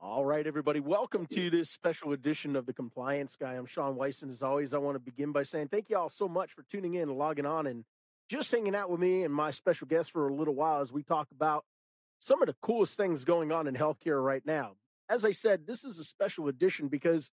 [0.00, 3.54] All right, everybody, welcome to this special edition of the Compliance Guy.
[3.54, 6.08] I'm Sean Weiss, and as always, I want to begin by saying thank you all
[6.08, 7.84] so much for tuning in and logging on and
[8.28, 11.02] just hanging out with me and my special guest for a little while as we
[11.02, 11.64] talk about
[12.20, 14.76] some of the coolest things going on in healthcare right now.
[15.08, 17.28] As I said, this is a special edition because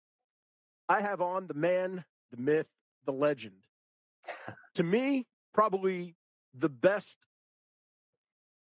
[0.90, 2.68] I have on the man, the myth,
[3.05, 3.62] the legend.
[4.74, 6.16] to me, probably
[6.58, 7.16] the best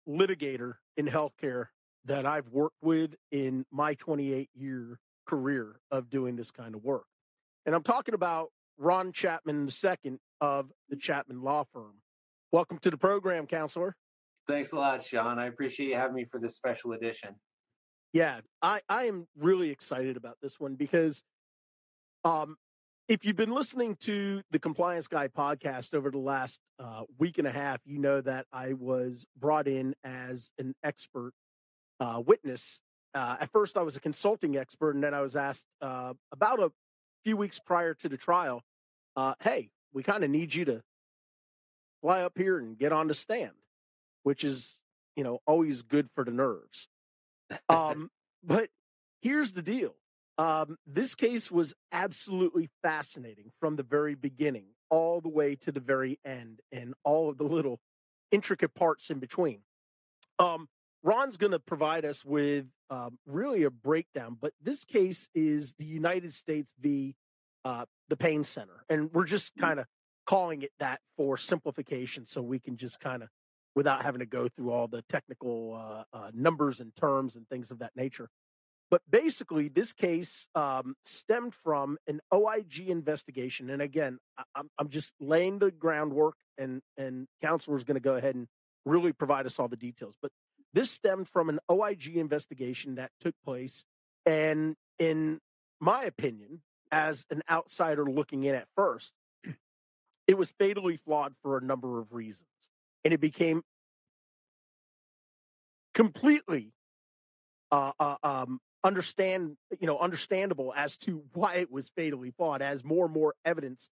[0.05, 1.67] litigator in healthcare
[2.07, 7.05] that I've worked with in my 28 year career of doing this kind of work.
[7.65, 11.95] And I'm talking about Ron Chapman II of the Chapman Law Firm.
[12.51, 13.95] Welcome to the program, counselor.
[14.47, 15.37] Thanks a lot, Sean.
[15.37, 17.35] I appreciate you having me for this special edition.
[18.13, 21.21] Yeah, I, I am really excited about this one because
[22.23, 22.55] um,
[23.09, 27.47] if you've been listening to the Compliance Guy podcast over the last uh, week and
[27.47, 31.33] a half, you know that I was brought in as an expert
[31.99, 32.79] uh, witness.
[33.13, 36.59] Uh, at first, I was a consulting expert, and then I was asked uh, about
[36.59, 36.71] a
[37.23, 38.63] few weeks prior to the trial,
[39.15, 40.83] uh, "Hey, we kind of need you to
[42.01, 43.53] fly up here and get on the stand,"
[44.23, 44.77] which is,
[45.15, 46.87] you know, always good for the nerves.
[47.69, 48.11] Um,
[48.43, 48.69] but
[49.21, 49.95] here's the deal:
[50.37, 55.79] um, this case was absolutely fascinating from the very beginning, all the way to the
[55.79, 57.79] very end, and all of the little
[58.31, 59.59] intricate parts in between.
[60.39, 60.67] Um,
[61.07, 65.85] Ron's going to provide us with um, really a breakdown, but this case is the
[65.85, 67.15] United States v.
[67.63, 69.65] Uh, the Pain Center, and we're just Mm-hmm.
[69.67, 69.85] kind of
[70.25, 73.29] calling it that for simplification, so we can just kind of,
[73.73, 75.75] without having to go through all the technical
[76.13, 78.27] uh, uh, numbers and terms and things of that nature.
[78.91, 84.89] But basically, this case um, stemmed from an OIG investigation, and again, I- I'm, I'm
[84.89, 88.45] just laying the groundwork, and and counselor is going to go ahead and
[88.85, 90.31] really provide us all the details, but
[90.77, 93.83] this stemmed from an OIG investigation that took place.
[94.27, 95.39] And in
[95.79, 96.61] my opinion,
[96.91, 99.11] as an outsider looking in at first,
[100.27, 102.47] it was fatally flawed for a number of reasons.
[103.03, 103.63] And it became
[105.95, 106.73] completely
[107.71, 112.83] uh, uh, um, understand, you know, understandable as to why it was fatally flawed as
[112.83, 113.89] more and more evidence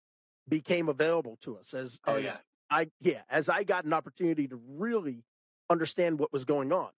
[0.47, 2.37] became available to us as, Oh, as yeah.
[2.69, 5.23] I yeah, as I got an opportunity to really
[5.69, 6.89] understand what was going on.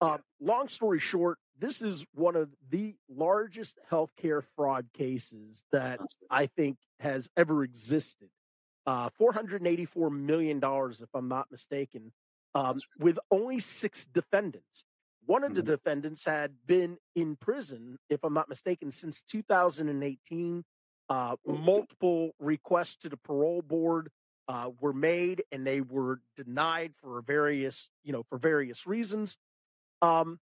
[0.00, 6.46] Uh, long story short, this is one of the largest healthcare fraud cases that I
[6.46, 8.28] think has ever existed.
[8.84, 12.12] Uh, $484 million, if I'm not mistaken,
[12.54, 14.84] um, with only six defendants.
[15.26, 15.66] One of the Mhm.
[15.66, 20.64] defendants had been in prison, if I'm not mistaken, since 2018.
[21.08, 24.10] Uh, multiple requests to the parole board
[24.48, 29.36] uh, were made and they were denied for various, you know, for various reasons.
[30.02, 30.38] Um,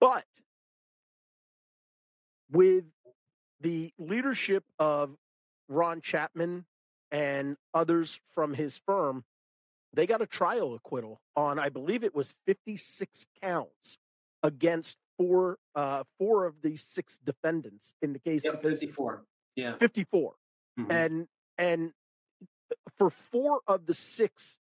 [0.00, 0.24] but
[2.50, 2.84] with
[3.60, 5.10] the leadership of
[5.68, 6.64] Ron Chapman
[7.10, 9.24] and others from his firm,
[9.94, 13.98] they got a trial acquittal on, I believe it was 56 counts
[14.42, 18.42] against four, uh, four of the six defendants in the case.
[18.44, 19.22] Yep, because 54.
[19.56, 19.74] Yeah.
[19.76, 20.34] 54
[20.78, 20.90] Mhm.
[20.92, 21.92] and and
[22.96, 24.58] for four of the six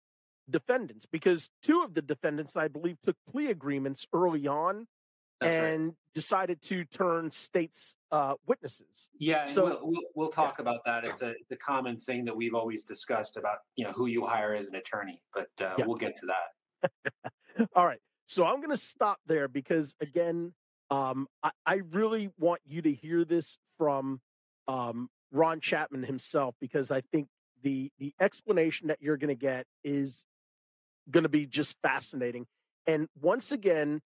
[0.50, 4.88] defendants because two of the defendants i believe took plea agreements early on
[5.42, 5.74] That's right.
[5.74, 11.04] and decided to turn states uh, witnesses Yeah, so- we'll, we'll, we'll talk about that.
[11.04, 14.26] It's a, it's a common thing that we've always discussed about, you know, who you
[14.26, 15.86] hire as an attorney, but uh, Yeah.
[15.86, 16.92] we'll get to that.
[17.76, 20.54] all right so i'm going to stop there because again
[20.90, 24.22] um, I, I really want you to hear this from
[24.70, 27.28] um, ron chapman himself because i think
[27.64, 30.26] the the explanation that you're going to get is
[31.10, 32.46] going to be just fascinating
[32.86, 34.02] and once again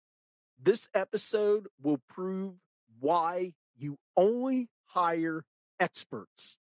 [0.62, 2.54] this episode will prove
[3.00, 5.44] why you only hire
[5.78, 6.56] experts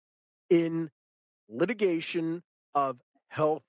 [0.49, 0.91] in
[1.49, 2.43] litigation
[2.75, 2.97] of
[3.29, 3.63] health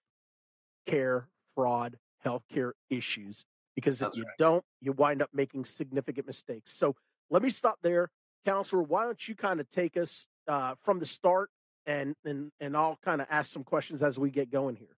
[0.87, 3.43] care fraud healthcare issues
[3.75, 4.33] because if That's you right.
[4.39, 6.95] don't you wind up making significant mistakes so
[7.29, 8.09] let me stop there
[8.45, 11.49] counselor why don't you kind of take us uh, from the start
[11.87, 14.95] and and and i'll kind of ask some questions as we get going here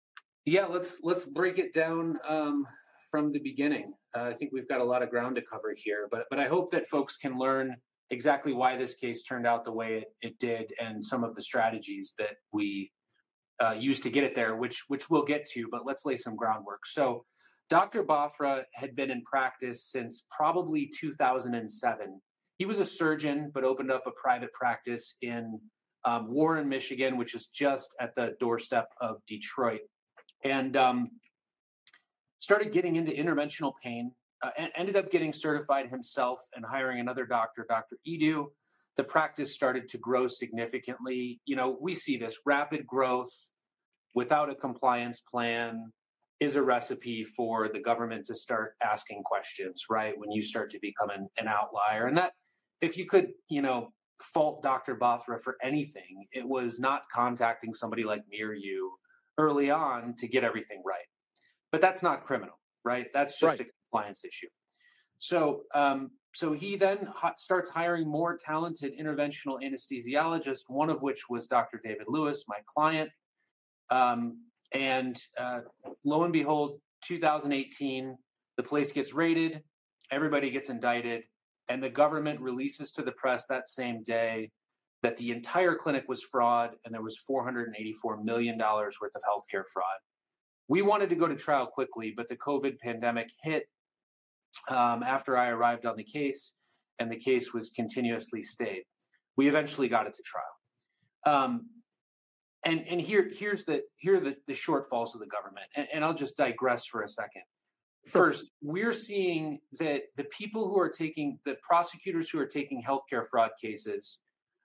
[0.46, 2.66] Yeah, let's let's break it down um,
[3.10, 3.94] from the beginning.
[4.16, 6.48] Uh, I think we've got a lot of ground to cover here, but but I
[6.48, 7.74] hope that folks can learn
[8.10, 11.40] exactly why this case turned out the way it, it did and some of the
[11.40, 12.92] strategies that we
[13.62, 15.66] uh, used to get it there, which which we'll get to.
[15.70, 16.80] But let's lay some groundwork.
[16.84, 17.24] So,
[17.70, 18.04] Dr.
[18.04, 22.20] Bothra had been in practice since probably 2007.
[22.58, 25.58] He was a surgeon, but opened up a private practice in
[26.04, 29.80] um, Warren, Michigan, which is just at the doorstep of Detroit
[30.44, 31.10] and um,
[32.38, 34.12] started getting into interventional pain.
[34.42, 37.96] Uh, and ended up getting certified himself and hiring another doctor, Dr.
[38.06, 38.44] Edu.
[38.98, 41.40] The practice started to grow significantly.
[41.46, 43.30] You know, we see this rapid growth
[44.14, 45.90] without a compliance plan
[46.40, 50.12] is a recipe for the government to start asking questions, right?
[50.18, 52.06] When you start to become an, an outlier.
[52.06, 52.32] And that,
[52.82, 53.92] if you could, you know,
[54.32, 54.96] fault Dr.
[54.96, 58.92] Bothra for anything, it was not contacting somebody like me or you
[59.38, 61.06] early on to get everything right.
[61.72, 63.06] But that's not criminal, right?
[63.12, 63.60] That's just right.
[63.60, 64.48] a compliance issue.
[65.18, 71.28] So, um, so he then ha- starts hiring more talented interventional anesthesiologists, one of which
[71.28, 71.80] was Dr.
[71.82, 73.10] David Lewis, my client.
[73.90, 74.38] Um,
[74.72, 75.60] and uh,
[76.04, 78.16] lo and behold, 2018,
[78.56, 79.62] the place gets raided,
[80.10, 81.22] everybody gets indicted,
[81.68, 84.50] and the government releases to the press that same day
[85.02, 89.98] that the entire clinic was fraud and there was $484 million worth of healthcare fraud.
[90.68, 93.64] We wanted to go to trial quickly, but the COVID pandemic hit
[94.68, 96.52] um, after I arrived on the case,
[96.98, 98.84] and the case was continuously stayed.
[99.36, 101.44] We eventually got it to trial.
[101.44, 101.66] Um,
[102.64, 105.66] and and here here's the here are the, the shortfalls of the government.
[105.76, 107.42] And, and I'll just digress for a second.
[108.06, 113.26] First, we're seeing that the people who are taking the prosecutors who are taking healthcare
[113.28, 114.18] fraud cases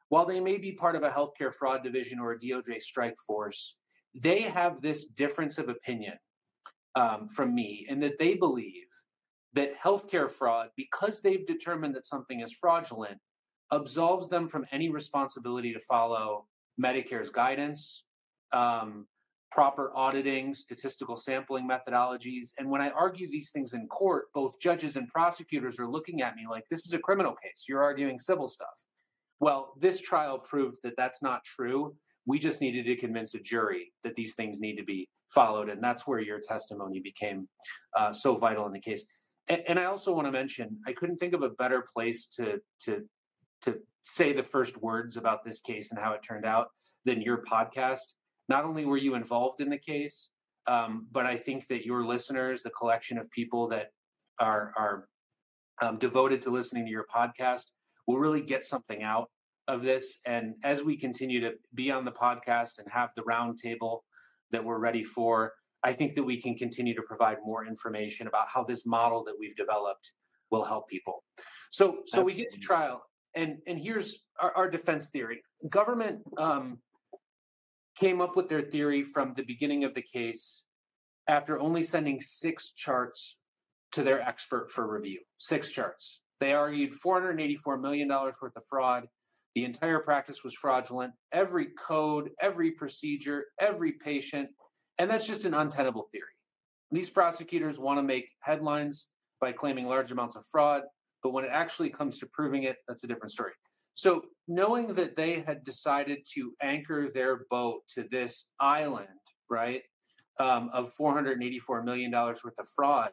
[0.09, 3.75] while they may be part of a healthcare fraud division or a DOJ strike force,
[4.15, 6.15] they have this difference of opinion
[6.95, 8.87] um, from me in that they believe
[9.53, 13.19] that healthcare fraud, because they've determined that something is fraudulent,
[13.71, 16.45] absolves them from any responsibility to follow
[16.81, 18.03] Medicare's guidance,
[18.51, 19.07] um,
[19.51, 22.49] proper auditing, statistical sampling methodologies.
[22.57, 26.35] And when I argue these things in court, both judges and prosecutors are looking at
[26.35, 27.65] me like, this is a criminal case.
[27.67, 28.67] You're arguing civil stuff.
[29.39, 31.95] Well, this trial proved that that's not true.
[32.25, 35.69] We just needed to convince a jury that these things need to be followed.
[35.69, 37.47] And that's where your testimony became
[37.97, 39.03] uh, so vital in the case.
[39.47, 42.59] And, and I also want to mention, I couldn't think of a better place to,
[42.85, 43.03] to,
[43.63, 46.67] to say the first words about this case and how it turned out
[47.05, 48.13] than your podcast.
[48.49, 50.29] Not only were you involved in the case,
[50.67, 53.91] um, but I think that your listeners, the collection of people that
[54.39, 55.07] are, are
[55.81, 57.65] um, devoted to listening to your podcast,
[58.07, 59.29] we'll really get something out
[59.67, 60.17] of this.
[60.25, 63.99] And as we continue to be on the podcast and have the roundtable
[64.51, 65.53] that we're ready for,
[65.83, 69.35] I think that we can continue to provide more information about how this model that
[69.39, 70.11] we've developed
[70.51, 71.23] will help people.
[71.71, 72.33] So, so Absolutely.
[72.33, 73.03] we get to trial,
[73.35, 75.41] and and here's our, our defense theory.
[75.69, 76.79] Government um,
[77.99, 80.63] came up with their theory from the beginning of the case
[81.27, 83.35] after only sending six charts
[83.91, 85.19] to their expert for review.
[85.37, 86.21] Six charts.
[86.39, 89.07] They argued $484 million worth of fraud.
[89.55, 91.13] The entire practice was fraudulent.
[91.33, 94.49] Every code, every procedure, every patient.
[94.97, 96.25] And that's just an untenable theory.
[96.91, 99.07] These prosecutors want to make headlines
[99.41, 100.83] by claiming large amounts of fraud,
[101.23, 103.51] but when it actually comes to proving it, that's a different story.
[103.99, 109.09] So, knowing that they had decided to anchor their boat to this island,
[109.49, 109.81] right,
[110.39, 113.11] um, of $484 million worth of fraud,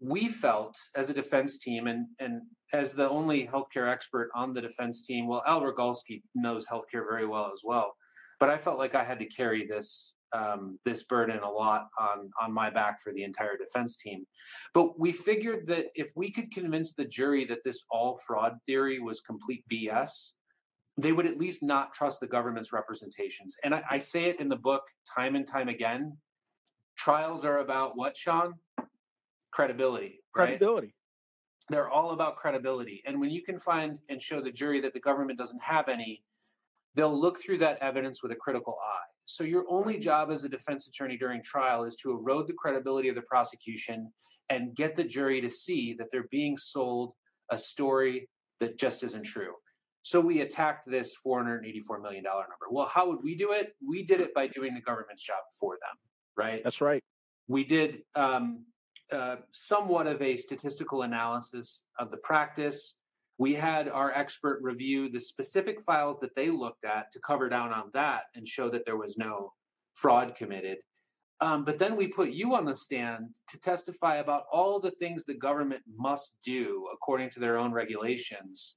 [0.00, 2.40] we felt as a defense team and and
[2.72, 7.26] as the only healthcare expert on the defense team, well, Al Rogalski knows healthcare very
[7.26, 7.94] well as well,
[8.38, 12.30] but I felt like I had to carry this um, this burden a lot on
[12.40, 14.26] on my back for the entire defense team.
[14.74, 18.98] But we figured that if we could convince the jury that this all fraud theory
[19.00, 20.30] was complete BS,
[20.96, 23.56] they would at least not trust the government's representations.
[23.64, 24.82] And I, I say it in the book
[25.14, 26.16] time and time again.
[26.96, 28.54] Trials are about what, Sean?
[29.50, 30.20] credibility.
[30.32, 30.86] Credibility.
[30.86, 30.94] Right?
[31.68, 33.02] They're all about credibility.
[33.06, 36.22] And when you can find and show the jury that the government doesn't have any,
[36.94, 39.10] they'll look through that evidence with a critical eye.
[39.26, 43.08] So your only job as a defense attorney during trial is to erode the credibility
[43.08, 44.10] of the prosecution
[44.48, 47.12] and get the jury to see that they're being sold
[47.50, 48.28] a story
[48.58, 49.54] that just isn't true.
[50.02, 52.66] So we attacked this $484 million number.
[52.70, 53.74] Well, how would we do it?
[53.86, 55.96] We did it by doing the government's job for them,
[56.36, 56.62] right?
[56.64, 57.02] That's right.
[57.48, 58.64] We did um,
[59.12, 62.94] uh, somewhat of a statistical analysis of the practice.
[63.40, 67.72] We had our expert review the specific files that they looked at to cover down
[67.72, 69.54] on that and show that there was no
[69.94, 70.76] fraud committed.
[71.40, 75.24] Um, but then we put you on the stand to testify about all the things
[75.24, 78.74] the government must do according to their own regulations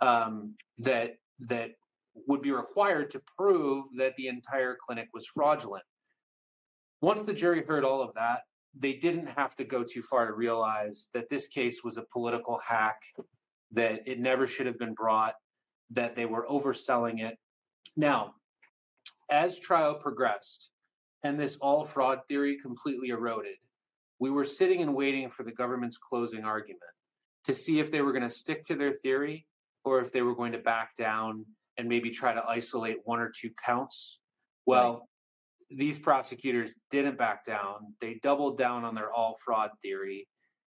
[0.00, 1.72] um, that that
[2.26, 5.84] would be required to prove that the entire clinic was fraudulent.
[7.02, 10.32] Once the jury heard all of that, they didn't have to go too far to
[10.32, 13.02] realize that this case was a political hack,
[13.72, 15.34] that it never should have been brought,
[15.90, 17.36] that they were overselling it.
[17.96, 18.34] Now,
[19.30, 20.70] as trial progressed
[21.22, 23.56] and this all fraud theory completely eroded,
[24.18, 26.80] we were sitting and waiting for the government's closing argument
[27.46, 29.46] to see if they were going to stick to their theory
[29.84, 31.44] or if they were going to back down
[31.78, 34.18] and maybe try to isolate one or two counts.
[34.66, 35.08] Well,
[35.70, 35.78] right.
[35.78, 37.94] these prosecutors didn't back down.
[38.00, 40.28] They doubled down on their all fraud theory.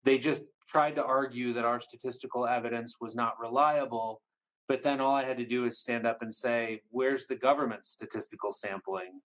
[0.04, 4.20] They just tried to argue that our statistical evidence was not reliable
[4.68, 7.90] but then all I had to do is stand up and say, Where's the government's
[7.90, 9.20] statistical sampling?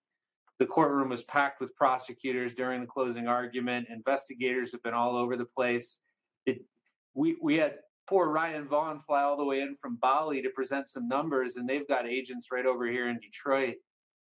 [0.58, 3.88] The courtroom was packed with prosecutors during the closing argument.
[3.90, 5.98] Investigators have been all over the place.
[6.46, 6.64] It,
[7.14, 7.76] we, we had
[8.08, 11.68] poor Ryan Vaughn fly all the way in from Bali to present some numbers, and
[11.68, 13.76] they've got agents right over here in Detroit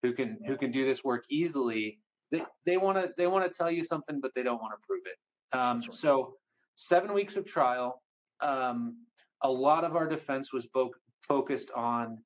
[0.03, 1.99] who can who can do this work easily.
[2.31, 4.85] They they want to they want to tell you something, but they don't want to
[4.85, 5.57] prove it.
[5.57, 5.93] Um, right.
[5.93, 6.35] So
[6.75, 8.01] seven weeks of trial.
[8.41, 8.97] Um,
[9.43, 10.91] a lot of our defense was both
[11.27, 12.17] focused on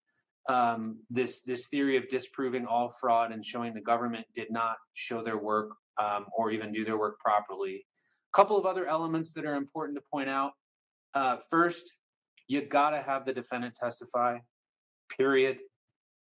[0.48, 5.24] um, this this theory of disproving all fraud and showing the government did not show
[5.24, 5.70] their work
[6.02, 7.86] um, or even do their work properly.
[8.34, 10.52] A couple of other elements that are important to point out.
[11.14, 11.92] Uh, first,
[12.48, 14.38] you got to have the defendant testify.
[15.16, 15.58] Period.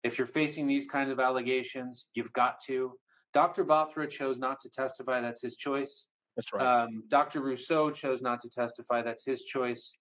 [0.03, 2.93] If you're facing these kinds of allegations, you've got to.
[3.35, 3.65] Dr.
[3.65, 5.21] Bothra chose not to testify.
[5.21, 6.05] That's his choice.
[6.37, 6.83] That's right.
[6.83, 7.41] Um, Dr.
[7.41, 9.03] Russo chose not to testify.
[9.03, 9.93] That's his choice.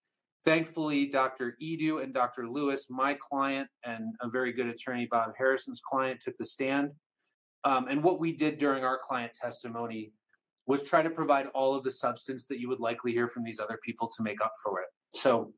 [0.44, 1.58] Thankfully, Dr.
[1.62, 2.48] Edu and Dr.
[2.48, 6.92] Lewis, my client and a very good attorney, Bob Harrison's client, took the stand.
[7.64, 10.12] Um, and what we did during our client testimony
[10.68, 13.60] was try to provide all of the substance that you would likely hear from these
[13.60, 14.88] other people to make up for it.
[15.16, 15.52] So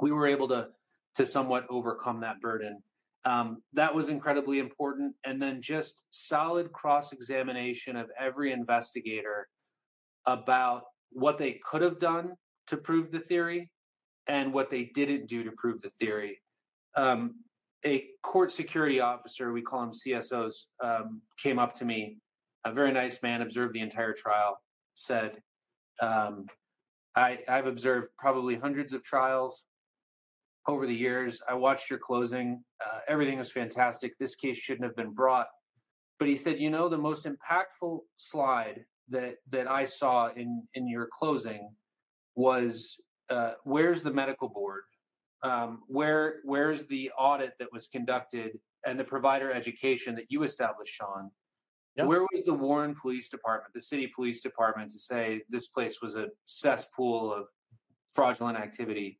[0.00, 0.68] we were able to
[1.16, 2.80] to somewhat overcome that burden.
[3.24, 5.14] Um, that was incredibly important.
[5.24, 9.48] And then just solid cross examination of every investigator
[10.26, 12.34] about what they could have done
[12.68, 13.70] to prove the theory
[14.28, 16.40] and what they didn't do to prove the theory.
[16.96, 17.34] Um,
[17.84, 22.18] a court security officer, we call them CSOs, um, came up to me,
[22.64, 24.60] a very nice man, observed the entire trial,
[24.94, 25.40] said,
[26.00, 26.46] um,
[27.16, 29.64] I, I've observed probably hundreds of trials
[30.68, 31.40] over the years.
[31.48, 32.62] I watched your closing.
[32.84, 34.16] Uh, everything was fantastic.
[34.18, 35.46] This case shouldn't have been brought.
[36.18, 40.88] But he said, you know, the most impactful slide that that I saw in in
[40.88, 41.70] your closing
[42.36, 42.96] was
[43.28, 44.82] uh, where's the medical board?
[45.42, 50.94] Um, where where's the audit that was conducted and the provider education that you established,
[50.94, 51.30] Sean?
[51.96, 52.06] Yep.
[52.06, 56.14] Where was the Warren Police Department, the city police department, to say this place was
[56.14, 57.46] a cesspool of
[58.14, 59.18] fraudulent activity?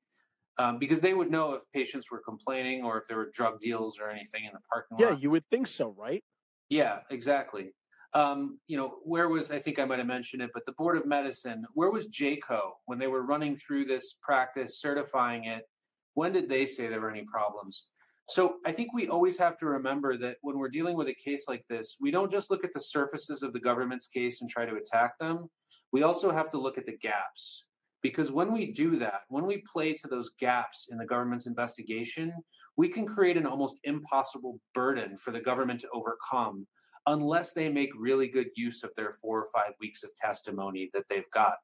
[0.59, 3.99] Um, because they would know if patients were complaining or if there were drug deals
[3.99, 5.15] or anything in the parking lot.
[5.15, 6.23] Yeah, you would think so, right?
[6.69, 7.73] Yeah, exactly
[8.15, 10.97] um, you know, where was I think I might have mentioned it, but the Board
[10.97, 15.69] of Medicine, where was JCAHO when they were running through this practice, certifying it?
[16.15, 17.85] When did they say there were any problems?
[18.29, 21.45] So I think we always have to remember that when we're dealing with a case
[21.49, 24.65] like this, we don't just look at the surfaces of the government's case and try
[24.65, 25.49] to attack them.
[25.93, 27.65] We also have to look at the gaps.
[28.03, 32.33] Because when we do that, when we play to those gaps in the government's investigation,
[32.77, 36.67] we can create an almost impossible burden for the government to overcome
[37.07, 41.05] unless they make really good use of their four or five weeks of testimony that
[41.09, 41.55] they've got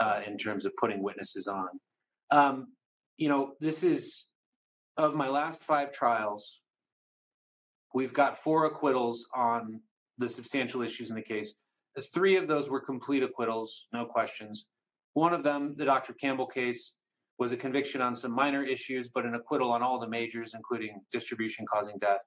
[0.00, 1.68] uh, in terms of putting witnesses on.
[2.30, 2.68] Um,
[3.16, 4.24] you know, this is
[4.96, 6.60] of my last five trials,
[7.94, 9.80] we've got four acquittals on
[10.18, 11.52] the substantial issues in the case.
[12.14, 14.66] Three of those were complete acquittals, no questions.
[15.14, 16.12] One of them, the Dr.
[16.12, 16.92] Campbell case,
[17.38, 21.00] was a conviction on some minor issues, but an acquittal on all the majors, including
[21.12, 22.20] distribution causing death.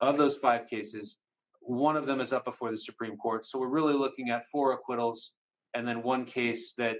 [0.00, 1.16] Of those five cases,
[1.60, 3.46] one of them is up before the Supreme Court.
[3.46, 5.32] So we're really looking at four acquittals
[5.74, 6.96] and then one case that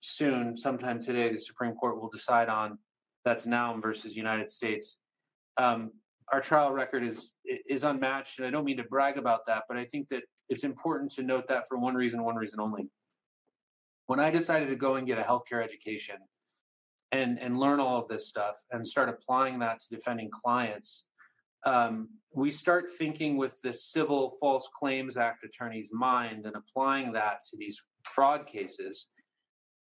[0.00, 2.78] soon, sometime today, the Supreme Court will decide on.
[3.24, 4.96] That's Naum versus United States.
[5.56, 5.92] Um,
[6.32, 9.76] our trial record is is unmatched, and I don't mean to brag about that, but
[9.76, 12.88] I think that it's important to note that for one reason, one reason only.
[14.06, 16.16] When I decided to go and get a healthcare education
[17.12, 21.04] and and learn all of this stuff and start applying that to defending clients,
[21.64, 27.44] um, we start thinking with the Civil False Claims Act attorney's mind and applying that
[27.50, 29.06] to these fraud cases.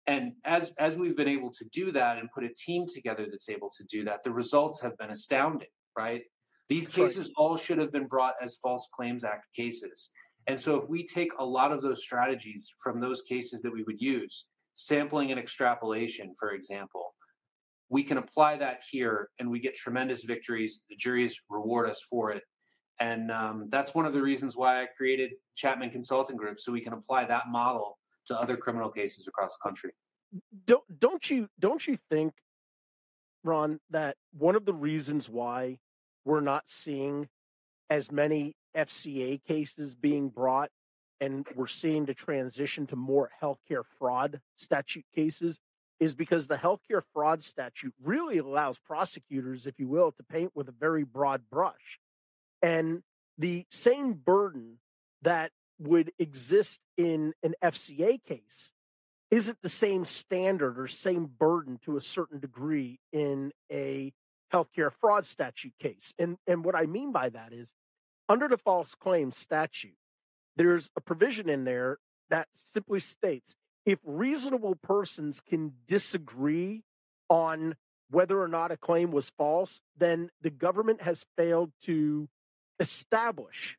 [0.06, 3.50] And as as we've been able to do that and put a team together that's
[3.50, 6.24] able to do that, the results have been astounding, right?
[6.70, 7.34] These that's cases right.
[7.38, 10.10] all should have been brought as False Claims Act cases.
[10.48, 13.84] And so if we take a lot of those strategies from those cases that we
[13.84, 17.13] would use, sampling and extrapolation, for example,
[17.94, 20.82] we can apply that here and we get tremendous victories.
[20.90, 22.42] The juries reward us for it.
[23.00, 26.82] And um, that's one of the reasons why I created Chapman Consulting Group, so we
[26.82, 29.92] can apply that model to other criminal cases across the country.
[30.66, 32.34] Don't don't you don't you think,
[33.44, 35.78] Ron, that one of the reasons why
[36.26, 37.28] we're not seeing
[37.92, 40.72] as many FCA cases being brought
[41.22, 45.60] and we're seeing the transition to more healthcare fraud statute cases
[46.04, 50.68] is because the healthcare fraud statute really allows prosecutors, if you will, to paint with
[50.68, 52.00] a very broad brush.
[52.62, 53.02] And
[53.38, 54.80] the same burden
[55.22, 58.72] that would exist in an FCA case
[59.32, 64.12] isn't the same standard or same burden to a certain degree in a
[64.54, 66.14] healthcare fraud statute case.
[66.20, 67.70] And and what I mean by that is
[68.28, 69.96] under the false claims statute,
[70.58, 71.98] there's a provision in there
[72.30, 76.84] that simply states if reasonable persons can disagree
[77.30, 77.76] on
[78.10, 82.28] whether or not a claim was false, then the government has failed to
[82.80, 83.78] establish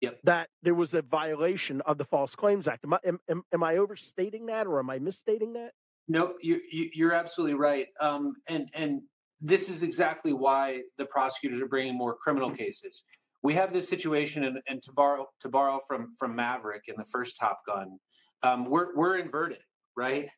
[0.00, 0.18] yep.
[0.24, 2.84] that there was a violation of the False Claims Act.
[2.84, 5.72] Am I, am, am, am I overstating that or am I misstating that?
[6.08, 7.86] No, you, you, are absolutely right.
[8.00, 9.02] Um, and, and
[9.40, 13.02] this is exactly why the prosecutors are bringing more criminal cases.
[13.42, 17.04] We have this situation, and, and to borrow to borrow from from Maverick in the
[17.04, 17.96] first Top Gun,
[18.42, 19.58] um, we're we're inverted,
[19.96, 20.28] right?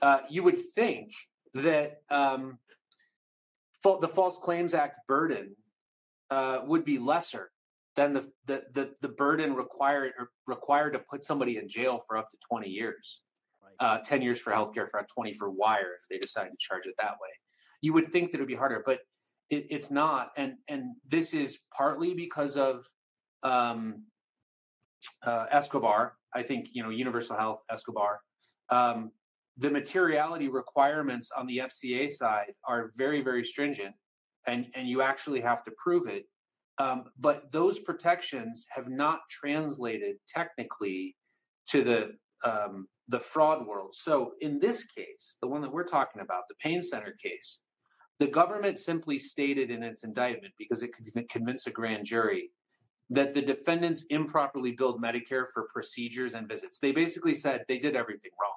[0.00, 1.12] Uh, you would think
[1.54, 2.58] that um,
[3.84, 5.54] the False Claims Act burden
[6.30, 7.50] uh, would be lesser
[7.96, 10.12] than the, the the the, burden required
[10.46, 13.20] required to put somebody in jail for up to 20 years,
[13.62, 13.86] right.
[13.86, 16.94] uh, 10 years for healthcare fraud, 20 for wire if they decide to charge it
[16.98, 17.28] that way.
[17.80, 19.00] You would think that it would be harder, but
[19.50, 22.86] it, it's not, and and this is partly because of
[23.42, 24.04] um,
[25.24, 26.14] uh, Escobar.
[26.34, 28.20] I think you know Universal Health Escobar.
[28.70, 29.10] Um,
[29.58, 33.94] the materiality requirements on the FCA side are very very stringent,
[34.46, 36.24] and and you actually have to prove it.
[36.78, 41.16] Um, but those protections have not translated technically
[41.68, 42.10] to the
[42.48, 43.94] um, the fraud world.
[43.94, 47.58] So in this case, the one that we're talking about, the Pain Center case,
[48.18, 52.50] the government simply stated in its indictment because it could convince a grand jury
[53.12, 56.78] that the defendants improperly billed Medicare for procedures and visits.
[56.78, 58.52] They basically said they did everything wrong,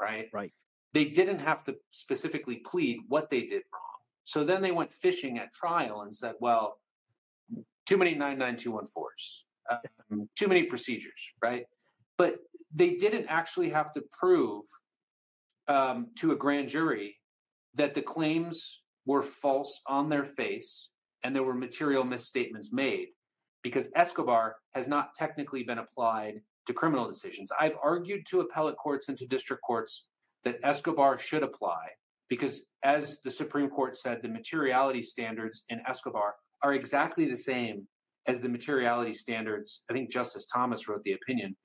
[0.00, 0.28] right?
[0.32, 0.52] Right.
[0.94, 3.82] They didn't have to specifically plead what they did wrong.
[4.24, 6.78] So then they went fishing at trial and said, well,
[7.86, 8.86] too many 99214s,
[9.70, 11.64] um, too many procedures, right?
[12.16, 12.36] But
[12.74, 14.64] they didn't actually have to prove
[15.68, 17.16] um, to a grand jury
[17.74, 20.88] that the claims were false on their face
[21.22, 23.08] and there were material misstatements made
[23.62, 27.50] because Escobar has not technically been applied to criminal decisions.
[27.58, 30.04] I've argued to appellate courts and to district courts
[30.44, 31.88] that Escobar should apply
[32.28, 37.86] because, as the Supreme Court said, the materiality standards in Escobar are exactly the same
[38.26, 39.82] as the materiality standards.
[39.90, 41.56] I think Justice Thomas wrote the opinion,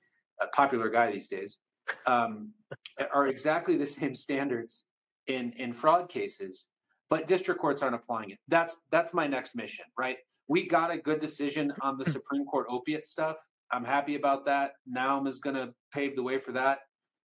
[0.42, 1.58] a popular guy these days,
[2.06, 2.50] um,
[3.14, 4.84] are exactly the same standards
[5.28, 6.66] in in fraud cases
[7.08, 8.38] but district courts aren't applying it.
[8.48, 10.16] That's that's my next mission, right?
[10.48, 13.36] We got a good decision on the Supreme Court opiate stuff.
[13.72, 14.72] I'm happy about that.
[14.90, 16.78] Naum is going to pave the way for that.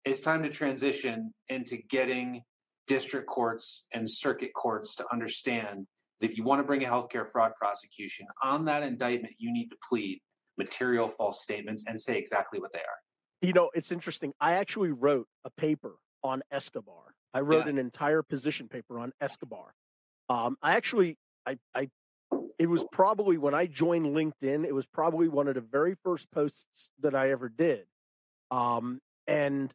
[0.04, 2.42] It's time to transition into getting
[2.86, 5.86] district courts and circuit courts to understand
[6.20, 9.68] that if you want to bring a healthcare fraud prosecution on that indictment, you need
[9.68, 10.20] to plead
[10.56, 13.42] material false statements and say exactly what they are.
[13.42, 14.32] You know, it's interesting.
[14.40, 17.70] I actually wrote a paper on Escobar I wrote yeah.
[17.70, 19.74] an entire position paper on Escobar.
[20.28, 21.88] Um, I actually, I, I,
[22.60, 24.66] it was probably when I joined LinkedIn.
[24.66, 27.86] It was probably one of the very first posts that I ever did,
[28.50, 29.72] um, and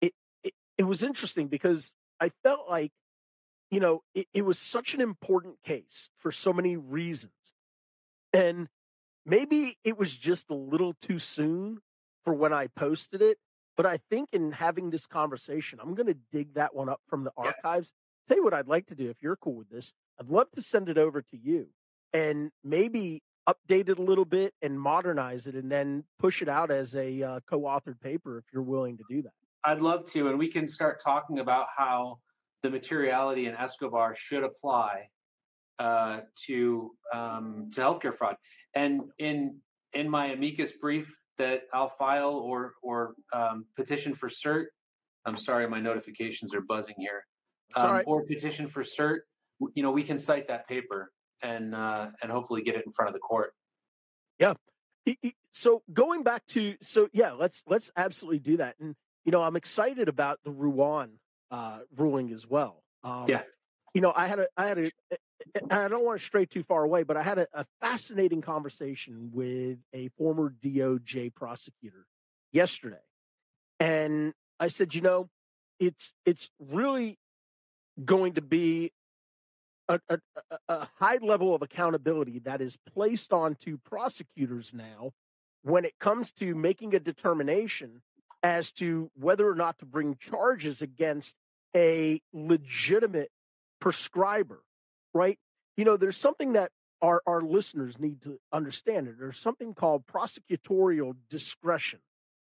[0.00, 2.90] it, it, it was interesting because I felt like,
[3.70, 7.32] you know, it, it was such an important case for so many reasons,
[8.32, 8.66] and
[9.24, 11.78] maybe it was just a little too soon
[12.24, 13.38] for when I posted it.
[13.76, 17.22] But I think in having this conversation, I'm going to dig that one up from
[17.22, 17.92] the archives.
[17.92, 18.28] Yeah.
[18.28, 19.92] Tell you what I'd like to do if you're cool with this.
[20.18, 21.68] I'd love to send it over to you
[22.14, 26.70] and maybe update it a little bit and modernize it and then push it out
[26.70, 29.32] as a uh, co-authored paper if you're willing to do that.
[29.64, 32.18] I'd love to, and we can start talking about how
[32.62, 35.08] the materiality in Escobar should apply
[35.78, 38.36] uh, to um, to healthcare fraud.
[38.74, 39.56] And in
[39.92, 44.66] in my amicus brief that I'll file or or um, petition for cert.
[45.26, 47.24] I'm sorry, my notifications are buzzing here.
[47.74, 48.04] Um, right.
[48.06, 49.20] Or petition for cert.
[49.74, 51.10] You know, we can cite that paper
[51.42, 53.54] and uh, and hopefully get it in front of the court.
[54.38, 54.54] Yeah,
[55.52, 58.76] So going back to so yeah, let's let's absolutely do that.
[58.80, 58.94] And
[59.24, 61.10] you know, I'm excited about the Ruan
[61.50, 62.82] uh, ruling as well.
[63.02, 63.42] Um, yeah.
[63.94, 64.90] You know, I had a I had a
[65.70, 69.30] I don't want to stray too far away, but I had a, a fascinating conversation
[69.32, 72.06] with a former DOJ prosecutor
[72.52, 72.96] yesterday,
[73.78, 75.28] and I said, you know,
[75.78, 77.18] it's it's really
[78.04, 78.92] going to be
[79.88, 80.18] a, a,
[80.68, 85.12] a, high level of accountability that is placed onto prosecutors now
[85.62, 88.02] when it comes to making a determination
[88.42, 91.34] as to whether or not to bring charges against
[91.74, 93.30] a legitimate
[93.80, 94.62] prescriber,
[95.12, 95.38] right?
[95.76, 96.70] You know, there's something that
[97.02, 99.14] our, our listeners need to understand.
[99.18, 102.00] There's something called prosecutorial discretion.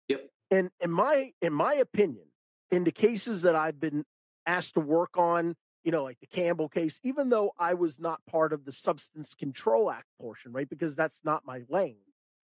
[0.08, 0.28] Yep.
[0.50, 2.24] And in my in my opinion,
[2.70, 4.04] in the cases that I've been
[4.46, 8.24] asked to work on, you know, like the Campbell case, even though I was not
[8.26, 10.68] part of the Substance Control Act portion, right?
[10.68, 11.96] Because that's not my lane.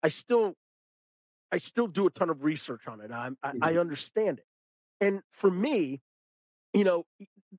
[0.03, 0.55] I still
[1.51, 3.11] I still do a ton of research on it.
[3.11, 3.63] I, mm-hmm.
[3.63, 4.45] I understand it.
[4.99, 6.01] And for me,
[6.73, 7.05] you know,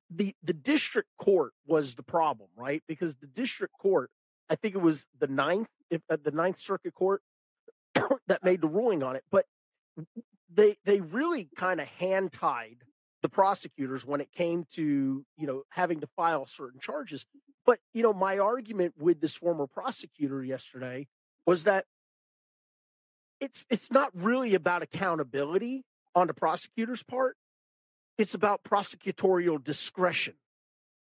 [0.09, 2.83] the the district court was the problem, right?
[2.87, 4.11] Because the district court,
[4.49, 7.21] I think it was the ninth, if, uh, the ninth circuit court
[8.27, 9.45] that made the ruling on it, but
[10.53, 12.77] they they really kind of hand tied
[13.21, 17.25] the prosecutors when it came to you know having to file certain charges.
[17.65, 21.07] But you know, my argument with this former prosecutor yesterday
[21.45, 21.85] was that
[23.39, 25.83] it's it's not really about accountability
[26.15, 27.37] on the prosecutor's part.
[28.17, 30.33] It's about prosecutorial discretion.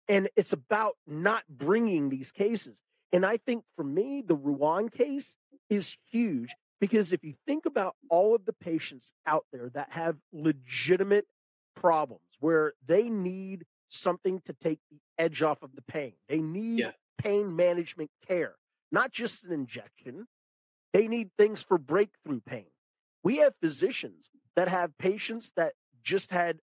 [0.09, 2.79] And it's about not bringing these cases.
[3.12, 5.31] And I think for me, the Ruan case
[5.71, 10.17] is huge because if you think about all of the patients out there that have
[10.33, 11.27] legitimate
[11.75, 16.81] problems where they need something to take the edge off of the pain, they need
[16.81, 16.91] yeah.
[17.19, 18.55] pain management care,
[18.91, 20.27] not just an injection,
[20.93, 22.67] they need things for breakthrough pain.
[23.23, 26.59] We have physicians that have patients that just had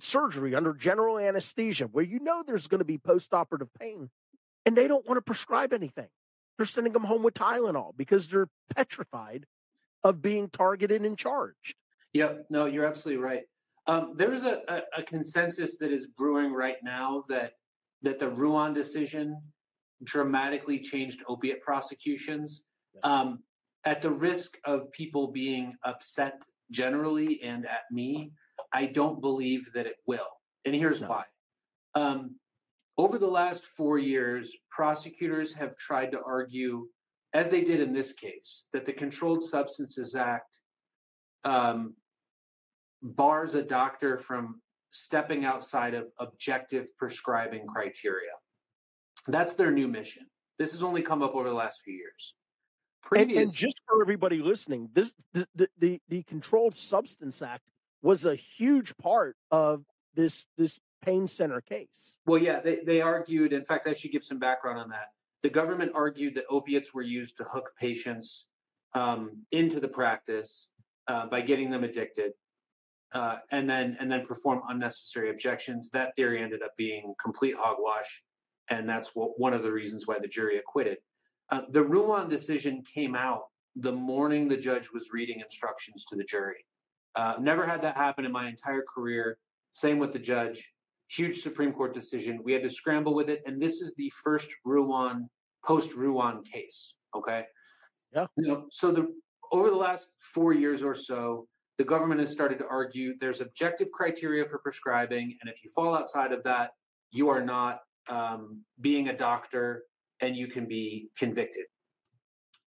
[0.00, 4.10] surgery under general anesthesia where you know there's going to be postoperative pain
[4.64, 6.08] and they don't want to prescribe anything.
[6.56, 9.46] They're sending them home with Tylenol because they're petrified
[10.04, 11.74] of being targeted and charged.
[12.12, 12.46] Yep.
[12.50, 13.42] No, you're absolutely right.
[13.88, 17.52] Um, there is a, a, a, consensus that is brewing right now that
[18.02, 19.40] that the Ruan decision
[20.04, 22.62] dramatically changed opiate prosecutions.
[23.02, 23.40] Um,
[23.84, 28.32] at the risk of people being upset generally and at me,
[28.72, 30.28] I don't believe that it will.
[30.64, 31.08] And here's no.
[31.08, 31.24] why.
[31.94, 32.36] Um,
[32.98, 36.88] over the last four years, prosecutors have tried to argue,
[37.34, 40.58] as they did in this case, that the Controlled Substances Act
[41.44, 41.94] um,
[43.02, 48.30] bars a doctor from stepping outside of objective prescribing criteria.
[49.28, 50.26] That's their new mission.
[50.58, 52.34] This has only come up over the last few years.
[53.02, 53.36] Previous...
[53.36, 57.68] And, and, just for everybody listening, this the, the, the the Controlled Substance Act
[58.02, 62.18] was a huge part of this this pain center case.
[62.26, 63.52] Well, yeah, they, they argued.
[63.52, 65.08] In fact, I should give some background on that.
[65.42, 68.46] The government argued that opiates were used to hook patients
[68.94, 70.68] um, into the practice
[71.06, 72.32] uh, by getting them addicted,
[73.16, 75.88] uh, and then and then perform unnecessary objections.
[75.92, 78.22] That theory ended up being complete hogwash,
[78.68, 80.98] and that's what, one of the reasons why the jury acquitted.
[81.50, 83.44] Uh, the Ruan decision came out
[83.76, 86.64] the morning the judge was reading instructions to the jury.
[87.14, 89.38] Uh, never had that happen in my entire career.
[89.72, 90.70] Same with the judge.
[91.08, 92.40] Huge Supreme Court decision.
[92.44, 95.28] We had to scramble with it, and this is the first Ruan
[95.64, 96.92] post Ruan case.
[97.14, 97.44] Okay.
[98.12, 98.26] Yeah.
[98.36, 99.06] You know, so the
[99.52, 101.46] over the last four years or so,
[101.78, 105.94] the government has started to argue there's objective criteria for prescribing, and if you fall
[105.94, 106.70] outside of that,
[107.10, 109.84] you are not um, being a doctor
[110.20, 111.64] and you can be convicted.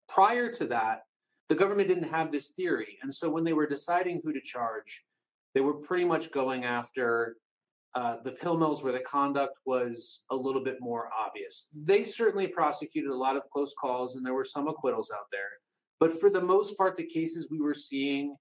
[0.08, 1.02] Prior to that,
[1.48, 2.98] the government didn't have this theory.
[3.02, 5.02] And so when they were deciding who to charge,
[5.54, 7.36] they were pretty much going after
[7.96, 11.66] uh, the pill mills where the conduct was a little bit more obvious.
[11.74, 15.48] They certainly prosecuted a lot of close calls and there were some acquittals out there.
[15.98, 18.36] But for the most part, the cases we were seeing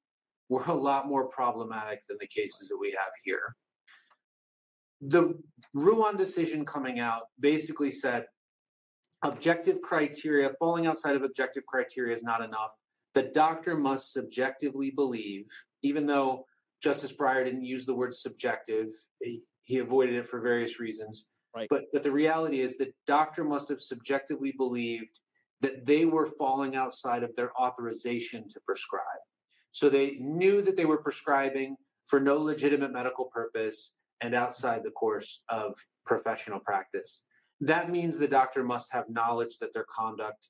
[0.50, 3.56] were a lot more problematic than the cases that we have here.
[5.02, 5.40] The
[5.74, 8.26] Ruan decision coming out basically said
[9.24, 12.72] objective criteria, falling outside of objective criteria is not enough.
[13.16, 15.46] The doctor must subjectively believe,
[15.84, 16.46] even though
[16.82, 18.88] Justice Breyer didn't use the word subjective,
[19.22, 21.26] he, he avoided it for various reasons.
[21.56, 21.68] Right.
[21.70, 25.20] But but the reality is the doctor must have subjectively believed
[25.62, 29.04] that they were falling outside of their authorization to prescribe.
[29.72, 31.76] So they knew that they were prescribing
[32.08, 37.22] for no legitimate medical purpose and outside the course of professional practice
[37.62, 40.48] that means the doctor must have knowledge that their conduct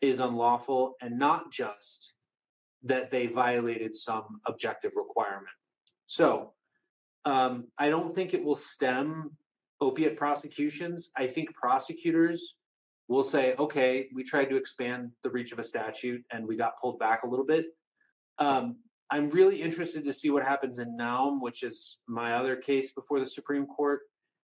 [0.00, 2.12] is unlawful and not just
[2.82, 5.46] that they violated some objective requirement.
[6.06, 6.52] So
[7.24, 9.30] um, I don't think it will stem
[9.80, 11.10] opiate prosecutions.
[11.16, 12.54] I think prosecutors
[13.08, 16.80] will say, okay, we tried to expand the reach of a statute and we got
[16.80, 17.66] pulled back a little bit.
[18.38, 18.76] Um,
[19.10, 23.20] I'm really interested to see what happens in Naum, which is my other case before
[23.20, 24.00] the Supreme Court.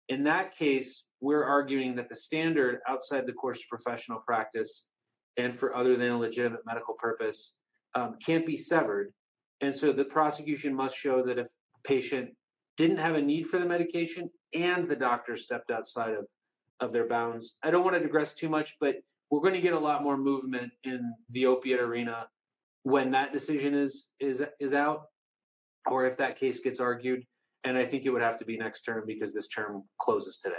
[0.08, 4.84] In that case, we're arguing that the standard outside the course of professional practice
[5.36, 7.52] and for other than a legitimate medical purpose
[7.94, 9.12] um, can't be severed.
[9.60, 12.30] And so the prosecution must show that if a patient
[12.76, 16.26] didn't have a need for the medication and the doctor stepped outside of,
[16.80, 17.54] of their bounds.
[17.62, 18.96] I don't want to digress too much, but
[19.30, 22.26] we're going to get a lot more movement in the opiate arena
[22.84, 25.06] when that decision is is is out
[25.90, 27.24] or if that case gets argued
[27.64, 30.54] and i think it would have to be next term because this term closes today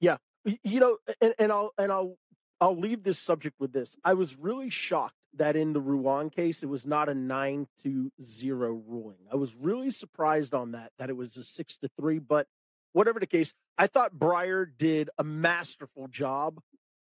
[0.00, 0.16] yeah
[0.62, 2.16] you know and, and i'll and i'll
[2.60, 6.62] i'll leave this subject with this i was really shocked that in the Ruan case,
[6.62, 9.18] it was not a nine to zero ruling.
[9.32, 12.18] I was really surprised on that, that it was a six to three.
[12.18, 12.46] But
[12.92, 16.60] whatever the case, I thought Breyer did a masterful job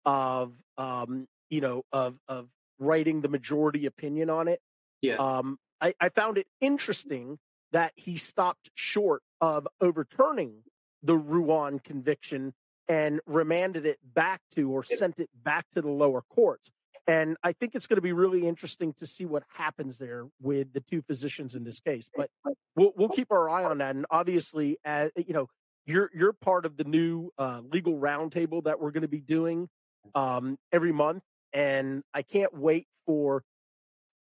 [0.04, 4.60] of, um, you know, of of writing the majority opinion on it.
[5.02, 5.16] Yeah.
[5.16, 7.38] Um, I, I found it interesting
[7.72, 10.54] that he stopped short of overturning
[11.02, 12.54] the Ruan conviction
[12.88, 16.70] and remanded it back to or sent it back to the lower courts.
[17.06, 20.72] And I think it's going to be really interesting to see what happens there with
[20.72, 22.10] the two physicians in this case.
[22.14, 22.30] But
[22.76, 23.96] we'll we'll keep our eye on that.
[23.96, 25.48] And obviously, as you know,
[25.86, 29.68] you're you're part of the new uh, legal roundtable that we're going to be doing
[30.14, 33.42] um, every month, and I can't wait for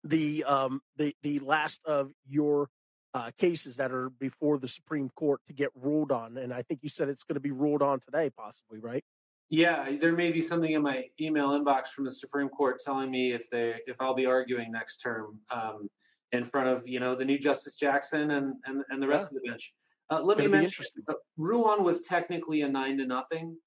[0.04, 2.70] the um, the the last of your
[3.13, 6.38] uh, cases that are before the Supreme Court to get ruled on.
[6.38, 9.04] And I think you said it's going to be ruled on today, possibly, right?
[9.50, 13.32] Yeah, there may be something in my email inbox from the Supreme Court telling me
[13.32, 15.90] if they if I'll be arguing next term um,
[16.32, 19.38] in front of you know the new Justice Jackson and and, and the rest yeah.
[19.38, 19.74] of the bench.
[20.10, 23.58] Uh, let me mention, uh, Ruan was technically a nine to nothing.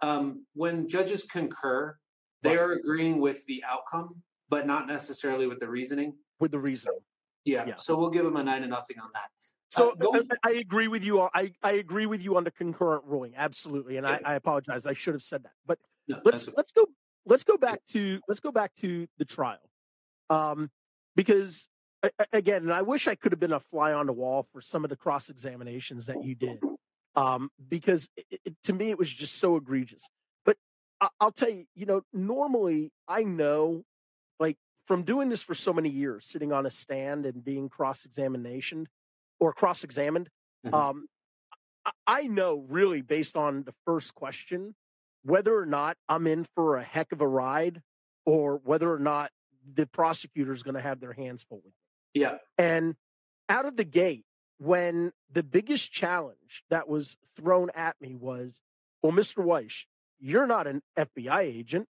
[0.00, 1.96] Um, when judges concur,
[2.44, 4.14] they are agreeing with the outcome,
[4.48, 6.14] but not necessarily with the reasoning.
[6.40, 6.98] With the reasoning.
[7.44, 7.64] Yeah.
[7.66, 7.74] yeah.
[7.76, 9.30] So we'll give them a nine to nothing on that.
[9.70, 11.20] So uh, I, I, agree with you.
[11.20, 13.96] I, I agree with you on the concurrent ruling, absolutely.
[13.96, 14.86] And I, I apologize.
[14.86, 15.52] I should have said that.
[15.66, 16.86] But no, let's let's go
[17.26, 19.58] let's go back to let's go back to the trial,
[20.30, 20.70] um,
[21.16, 21.66] because
[22.32, 24.84] again, and I wish I could have been a fly on the wall for some
[24.84, 26.62] of the cross examinations that you did,
[27.16, 30.04] um, because it, it, to me it was just so egregious.
[31.20, 33.84] I'll tell you, you know, normally I know,
[34.40, 38.04] like from doing this for so many years, sitting on a stand and being cross
[38.04, 38.88] examination
[39.40, 40.28] or cross examined.
[40.66, 40.74] Mm-hmm.
[40.74, 41.06] Um,
[42.06, 44.74] I know really based on the first question
[45.24, 47.82] whether or not I'm in for a heck of a ride
[48.26, 49.30] or whether or not
[49.74, 52.22] the prosecutor is going to have their hands full with me.
[52.22, 52.36] Yeah.
[52.58, 52.94] And
[53.48, 54.24] out of the gate,
[54.58, 58.60] when the biggest challenge that was thrown at me was,
[59.02, 59.42] well, Mr.
[59.42, 59.84] Weiss,
[60.24, 61.86] you're not an FBI agent.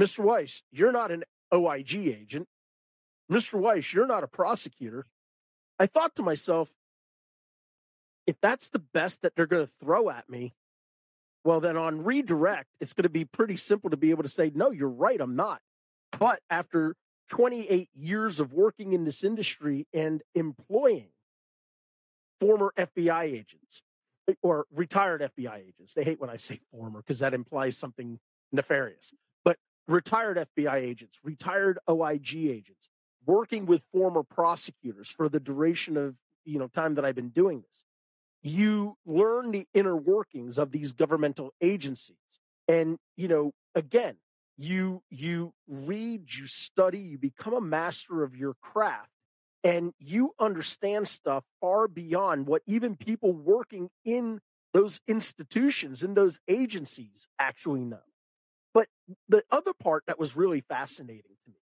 [0.00, 0.20] Mr.
[0.20, 2.46] Weiss, you're not an OIG agent.
[3.30, 3.54] Mr.
[3.54, 5.04] Weiss, you're not a prosecutor.
[5.80, 6.68] I thought to myself,
[8.28, 10.54] if that's the best that they're going to throw at me,
[11.42, 14.52] well, then on redirect, it's going to be pretty simple to be able to say,
[14.54, 15.60] no, you're right, I'm not.
[16.16, 16.94] But after
[17.30, 21.08] 28 years of working in this industry and employing
[22.40, 23.82] former FBI agents
[24.42, 28.18] or retired FBI agents, they hate when I say former because that implies something
[28.52, 29.12] nefarious,
[29.44, 29.56] but
[29.88, 32.88] retired FBI agents, retired OIG agents,
[33.26, 36.14] working with former prosecutors for the duration of
[36.44, 37.84] you know time that I've been doing this,
[38.42, 42.16] you learn the inner workings of these governmental agencies,
[42.68, 44.16] and you know again
[44.60, 49.08] you you read, you study, you become a master of your craft,
[49.62, 54.40] and you understand stuff far beyond what even people working in
[54.72, 57.98] those institutions in those agencies actually know.
[58.72, 58.86] But
[59.28, 61.58] the other part that was really fascinating to me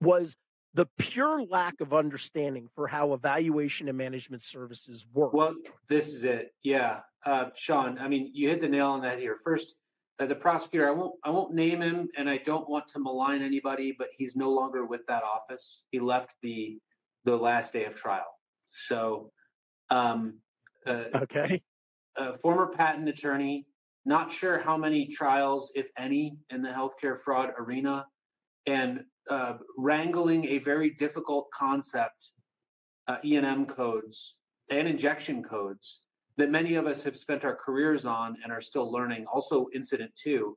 [0.00, 0.34] was
[0.74, 5.32] the pure lack of understanding for how evaluation and management services work.
[5.32, 5.54] Well,
[5.88, 6.52] this is it.
[6.62, 7.98] Yeah, uh, Sean.
[7.98, 9.38] I mean, you hit the nail on that here.
[9.44, 9.74] First,
[10.20, 10.88] uh, the prosecutor.
[10.88, 11.14] I won't.
[11.24, 14.84] I won't name him, and I don't want to malign anybody, but he's no longer
[14.84, 15.82] with that office.
[15.90, 16.78] He left the
[17.24, 18.38] the last day of trial.
[18.70, 19.30] So,
[19.90, 20.38] um,
[20.86, 21.62] uh, okay.
[22.16, 23.66] A former patent attorney.
[24.06, 28.06] Not sure how many trials, if any, in the healthcare fraud arena,
[28.66, 32.32] and uh, wrangling a very difficult concept,
[33.08, 34.34] uh, E&M codes
[34.70, 36.00] and injection codes
[36.36, 39.26] that many of us have spent our careers on and are still learning.
[39.32, 40.56] Also, incident to.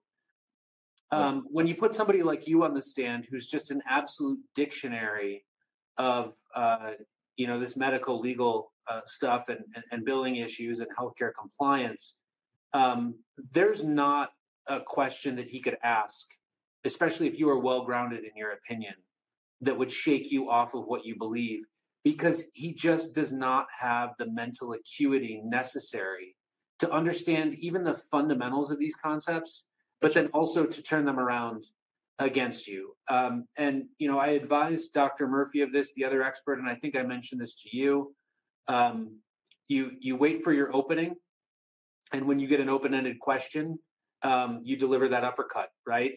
[1.11, 5.45] Um, when you put somebody like you on the stand, who's just an absolute dictionary
[5.97, 6.91] of uh,
[7.35, 12.15] you know this medical legal uh, stuff and, and, and, billing issues and healthcare compliance,
[12.73, 13.15] um,
[13.53, 14.31] there's not
[14.67, 16.25] a question that he could ask,
[16.83, 18.93] especially if you are well grounded in your opinion,
[19.61, 21.63] that would shake you off of what you believe,
[22.03, 26.35] because he just does not have the mental acuity necessary
[26.79, 29.63] to understand even the fundamentals of these concepts,
[30.01, 31.65] but then also to turn them around
[32.19, 32.95] against you.
[33.09, 35.27] Um, and you know, I advised Dr.
[35.27, 38.13] Murphy of this, the other expert, and I think I mentioned this to you.
[38.67, 39.17] Um,
[39.67, 41.15] you you wait for your opening,
[42.11, 43.79] and when you get an open-ended question,
[44.21, 46.13] um, you deliver that uppercut, right?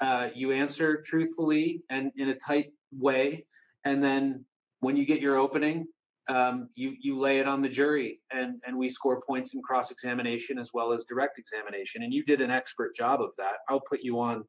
[0.00, 3.46] Uh, you answer truthfully and in a tight way,
[3.84, 4.44] and then
[4.80, 5.86] when you get your opening,
[6.28, 9.90] um, you you lay it on the jury, and and we score points in cross
[9.90, 12.04] examination as well as direct examination.
[12.04, 13.56] And you did an expert job of that.
[13.68, 14.44] I'll put you on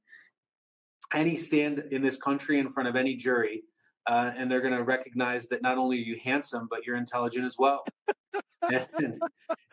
[1.13, 3.63] any stand in this country in front of any jury,
[4.07, 7.45] uh, and they're going to recognize that not only are you handsome, but you're intelligent
[7.45, 7.85] as well.
[8.61, 9.21] and,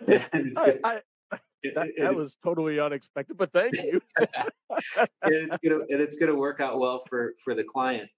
[0.06, 1.00] and I, I,
[1.74, 4.00] that, that was totally unexpected, but thank you.
[4.96, 8.08] and it's gonna and it's gonna work out well for for the client.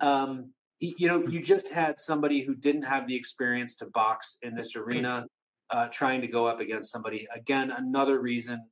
[0.00, 4.54] Um, you know, you just had somebody who didn't have the experience to box in
[4.54, 5.26] this arena,
[5.70, 7.26] uh, trying to go up against somebody.
[7.34, 8.64] Again, another reason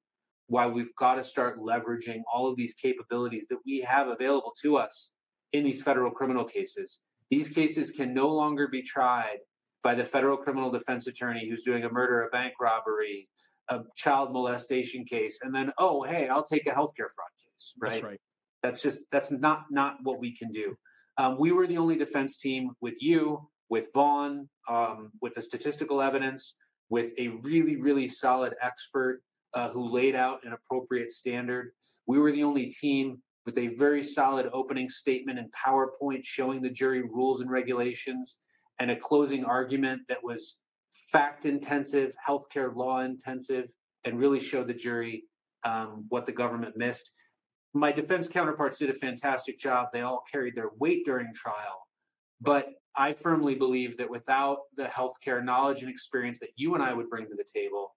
[0.49, 4.77] why we've got to start leveraging all of these capabilities that we have available to
[4.77, 5.11] us
[5.53, 7.01] in these federal criminal cases.
[7.31, 9.39] These cases can no longer be tried
[9.83, 13.29] by the federal criminal defense attorney who's doing a murder, a bank robbery,
[13.69, 17.93] a child molestation case, and then, oh, hey, I'll take a healthcare fraud case, right?
[17.93, 18.21] That's right.
[18.63, 20.77] That's just that's not not what we can do.
[21.19, 26.01] Um, we were the only defense team with you, with Vaughn, um, with the statistical
[26.01, 26.55] evidence,
[26.91, 29.21] with a really really solid expert
[29.57, 31.73] uh, who laid out an appropriate standard.
[32.07, 36.69] We were the only team with a very solid opening statement and PowerPoint showing the
[36.69, 38.37] jury rules and regulations
[38.81, 40.57] and a closing argument that was
[41.11, 43.69] fact intensive, healthcare law intensive,
[44.05, 45.25] and really showed the jury
[45.65, 47.11] um, what the government missed.
[47.73, 49.89] My defense counterparts did a fantastic job.
[49.93, 51.87] They all carried their weight during trial.
[52.43, 56.93] But I firmly believe that without the healthcare knowledge and experience that you and I
[56.93, 57.96] would bring to the table,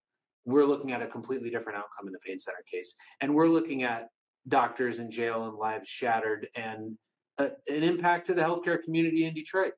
[0.49, 2.93] we're looking at a completely different outcome in the pain center case.
[3.21, 4.09] And we're looking at
[4.47, 6.97] doctors in jail and lives shattered and
[7.37, 9.73] a, an impact to the healthcare community in Detroit.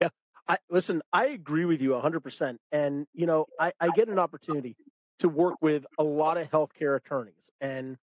[0.00, 0.08] Yeah,
[0.48, 1.02] I listen.
[1.12, 2.56] I agree with you 100%.
[2.72, 4.76] And you know, I, I get an opportunity
[5.20, 7.96] to work with a lot of healthcare attorneys, and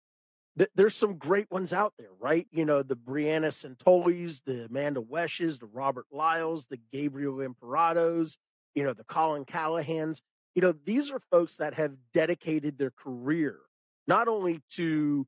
[0.57, 2.47] th- there's some great ones out there, right?
[2.51, 8.37] You know, the Brianna Santolis, the Amanda Weshes, the Robert Liles, the Gabriel Imperatos,
[8.73, 10.21] you know, the Colin Callahans
[10.55, 13.59] you know, these are folks that have dedicated their career
[14.07, 15.25] not only to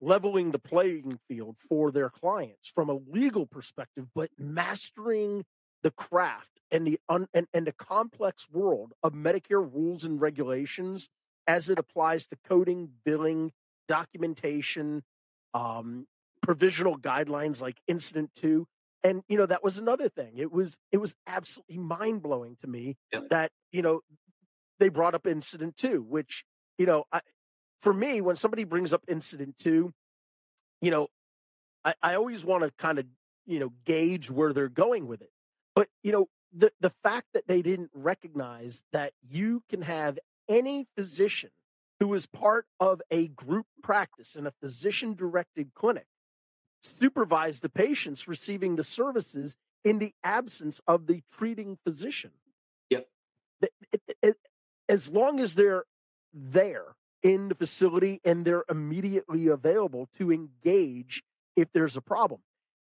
[0.00, 5.44] leveling the playing field for their clients from a legal perspective, but mastering
[5.82, 11.08] the craft and the un, and, and the complex world of Medicare rules and regulations
[11.46, 13.52] as it applies to coding, billing,
[13.88, 15.02] documentation,
[15.54, 16.06] um,
[16.42, 18.66] provisional guidelines like incident to.
[19.04, 20.32] And you know that was another thing.
[20.36, 23.28] It was it was absolutely mind blowing to me yep.
[23.30, 24.00] that you know
[24.78, 26.44] they brought up incident to, which,
[26.78, 27.20] you know, I,
[27.82, 29.92] for me, when somebody brings up incident to,
[30.80, 31.08] you know,
[31.84, 33.06] I, I always want to kind of,
[33.46, 35.30] you know, gauge where they're going with it.
[35.74, 40.86] But, you know, the, the fact that they didn't recognize that you can have any
[40.96, 41.50] physician
[42.00, 46.06] who is part of a group practice in a physician directed clinic
[46.82, 52.30] supervise the patients receiving the services in the absence of the treating physician.
[52.90, 53.06] Yep.
[53.62, 54.36] It, it, it,
[54.88, 55.84] as long as they're
[56.32, 56.84] there
[57.22, 61.22] in the facility and they're immediately available to engage
[61.56, 62.40] if there's a problem.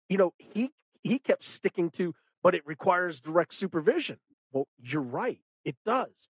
[0.09, 0.71] You know, he
[1.03, 4.17] he kept sticking to, but it requires direct supervision.
[4.51, 6.29] Well, you're right, it does.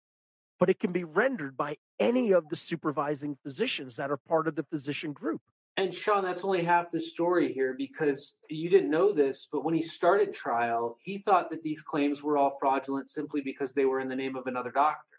[0.60, 4.56] But it can be rendered by any of the supervising physicians that are part of
[4.56, 5.42] the physician group.
[5.76, 9.74] And Sean, that's only half the story here because you didn't know this, but when
[9.74, 14.00] he started trial, he thought that these claims were all fraudulent simply because they were
[14.00, 15.13] in the name of another doctor.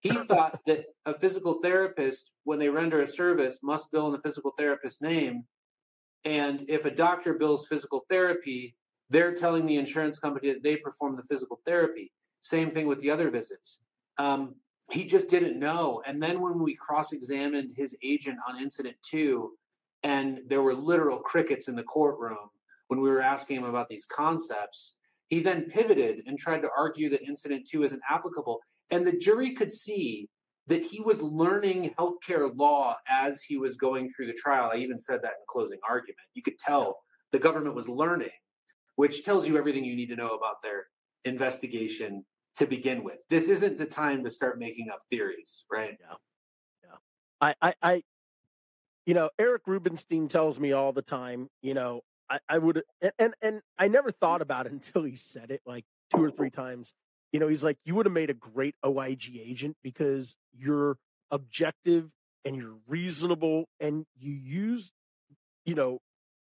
[0.00, 4.20] He thought that a physical therapist, when they render a service, must bill in the
[4.20, 5.44] physical therapist's name.
[6.24, 8.76] And if a doctor bills physical therapy,
[9.10, 12.12] they're telling the insurance company that they perform the physical therapy.
[12.42, 13.78] Same thing with the other visits.
[14.18, 14.54] Um,
[14.90, 16.02] he just didn't know.
[16.06, 19.52] And then when we cross examined his agent on incident to,
[20.02, 22.50] and there were literal crickets in the courtroom
[22.86, 24.94] when we were asking him about these concepts,
[25.28, 28.60] he then pivoted and tried to argue that incident to isn't applicable.
[28.90, 30.28] And the jury could see
[30.66, 34.70] that he was learning healthcare law as he was going through the trial.
[34.72, 36.18] I even said that in closing argument.
[36.34, 36.98] You could tell
[37.32, 38.28] the government was learning,
[38.96, 40.86] which tells you everything you need to know about their
[41.24, 42.24] investigation
[42.56, 43.16] to begin with.
[43.30, 45.96] This isn't the time to start making up theories, right?
[46.00, 46.16] Yeah.
[46.84, 46.96] Yeah.
[47.40, 48.02] I, I, I
[49.06, 52.82] you know, Eric Rubenstein tells me all the time, you know, I, I would,
[53.18, 55.84] and, and I never thought about it until he said it like
[56.14, 56.92] two or three times.
[57.32, 60.96] You know, he's like, you would have made a great OIG agent because you're
[61.30, 62.08] objective
[62.44, 64.90] and you're reasonable and you use,
[65.64, 65.98] you know,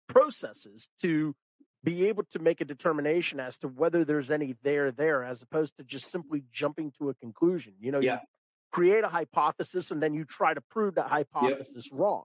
[0.09, 1.35] processes to
[1.83, 5.77] be able to make a determination as to whether there's any there there as opposed
[5.77, 7.75] to just simply jumping to a conclusion.
[7.81, 8.15] You know, Yeah.
[8.21, 8.27] you
[8.73, 12.25] create a hypothesis and then you try to prove that hypothesis wrong.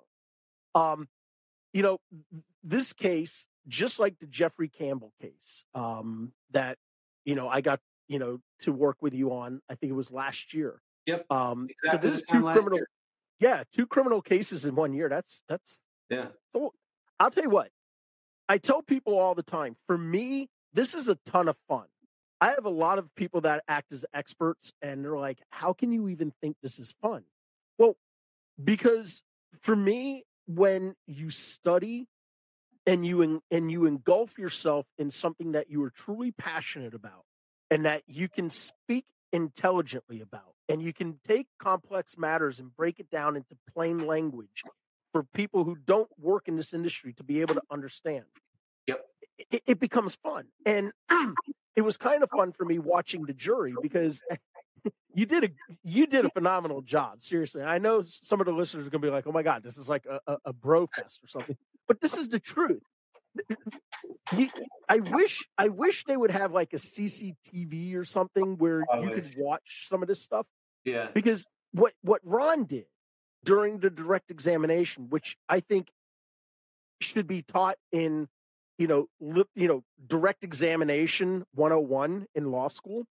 [0.76, 1.08] Um,
[1.74, 2.00] you know,
[2.64, 6.78] this case, just like the Jeffrey Campbell case, um, that
[7.26, 7.80] you know I got
[8.10, 9.62] you know to work with you on.
[9.70, 10.82] I think it was last year.
[11.06, 12.78] Yep, Um, exactly so this this is two criminal.
[12.80, 12.90] year.
[13.40, 15.08] Yeah, two criminal cases in one year.
[15.08, 15.80] That's that's
[16.10, 16.28] Yeah.
[16.54, 16.74] so
[17.20, 17.70] I'll tell you what.
[18.50, 21.86] I tell people all the time, for me, this is a ton of fun.
[22.42, 25.92] I have a lot of people that act as experts and they're like, how can
[25.92, 27.24] you even think this is fun?
[27.78, 27.96] Well,
[28.64, 29.22] because
[29.62, 32.08] for me, when you study
[32.88, 37.24] and you en- and you engulf yourself in something that you are truly passionate about
[37.70, 43.00] and that you can speak intelligently about and you can take complex matters and break
[43.00, 44.64] it down into plain language
[45.12, 48.26] for people who don't work in this industry to be able to understand.
[48.88, 49.06] Yep.
[49.52, 50.46] It, it becomes fun.
[50.66, 50.92] And
[51.76, 54.22] it was kind of fun for me watching the jury because
[55.14, 55.50] you did a
[55.84, 57.24] you did a phenomenal job.
[57.24, 57.64] Seriously.
[57.64, 59.88] I know some of the listeners are gonna be like, oh my God, this is
[59.88, 61.58] like a, a, a bro fest or something.
[61.88, 62.84] But this is the truth.
[64.36, 64.50] You,
[64.88, 69.10] I wish I wish they would have like a CCTV or something where I you
[69.12, 70.46] could watch some of this stuff
[70.86, 71.10] Yeah.
[71.14, 72.86] because what what Ron did
[73.44, 75.90] during the direct examination, which I think
[77.02, 78.28] should be taught in
[78.78, 83.06] you know li, you know direct examination 101 in law school,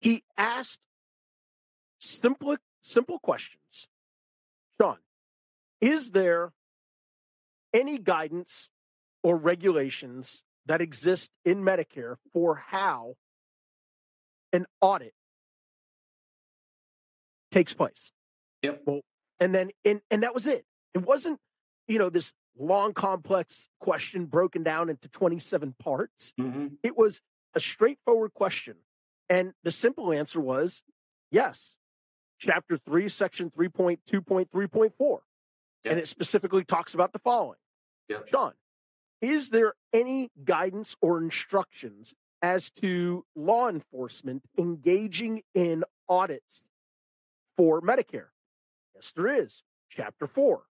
[0.00, 0.80] he asked
[1.98, 3.88] simple simple questions.
[4.80, 4.98] Sean,
[5.80, 6.52] is there
[7.74, 8.70] any guidance
[9.22, 13.16] or regulations that exist in Medicare for how
[14.52, 15.12] an audit
[17.50, 18.12] takes place?
[18.62, 18.82] Yep.
[18.86, 19.00] Well,
[19.40, 20.64] and then and and that was it.
[20.94, 21.38] It wasn't,
[21.88, 26.32] you know, this long complex question broken down into 27 parts.
[26.38, 27.20] hmm It was
[27.54, 28.76] a straightforward question.
[29.28, 30.82] And the simple answer was
[31.30, 31.74] yes.
[32.38, 35.18] Chapter 3, section 3.2.3.4.
[35.84, 35.90] Yeah.
[35.90, 37.58] And it specifically talks about the following.
[38.08, 38.28] Yep.
[38.28, 38.52] Sean,
[39.20, 46.62] is there any guidance or instructions as to law enforcement engaging in audits
[47.56, 48.28] for Medicare?
[48.94, 49.62] Yes, there is.
[49.88, 50.62] Chapter 4.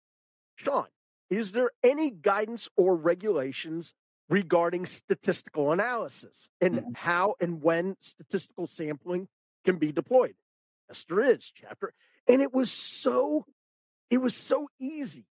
[0.56, 0.86] Sean,
[1.30, 3.94] is there any guidance or regulations
[4.28, 6.96] regarding statistical analysis and Mhm.
[6.96, 9.28] how and when statistical sampling
[9.64, 10.36] can be deployed?
[10.88, 11.50] Yes, there is.
[11.54, 11.94] Chapter.
[12.26, 13.46] And it was so
[14.10, 15.26] it was so easy.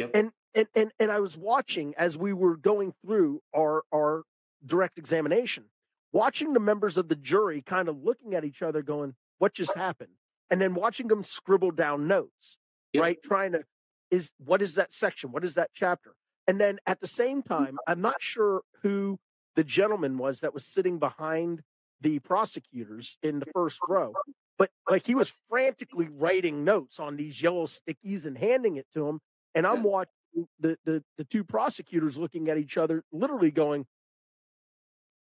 [0.00, 0.10] Yep.
[0.14, 4.22] And and and and I was watching as we were going through our our
[4.66, 5.64] direct examination,
[6.12, 9.74] watching the members of the jury kind of looking at each other, going, "What just
[9.74, 10.12] happened?"
[10.50, 12.56] And then watching them scribble down notes,
[12.94, 13.02] Yep.
[13.02, 13.22] right?
[13.22, 13.64] Trying to
[14.10, 15.32] is what is that section?
[15.32, 16.14] What is that chapter?
[16.46, 17.48] And then at the same hmm.
[17.48, 19.18] time, I'm not sure who
[19.56, 21.62] the gentleman was that was sitting behind
[22.00, 24.14] the prosecutors in the first row,
[24.56, 29.06] but like he was frantically writing notes on these yellow stickies and handing it to
[29.06, 29.20] him.
[29.54, 30.12] And I'm watching
[30.60, 33.86] the, the the two prosecutors looking at each other, literally going,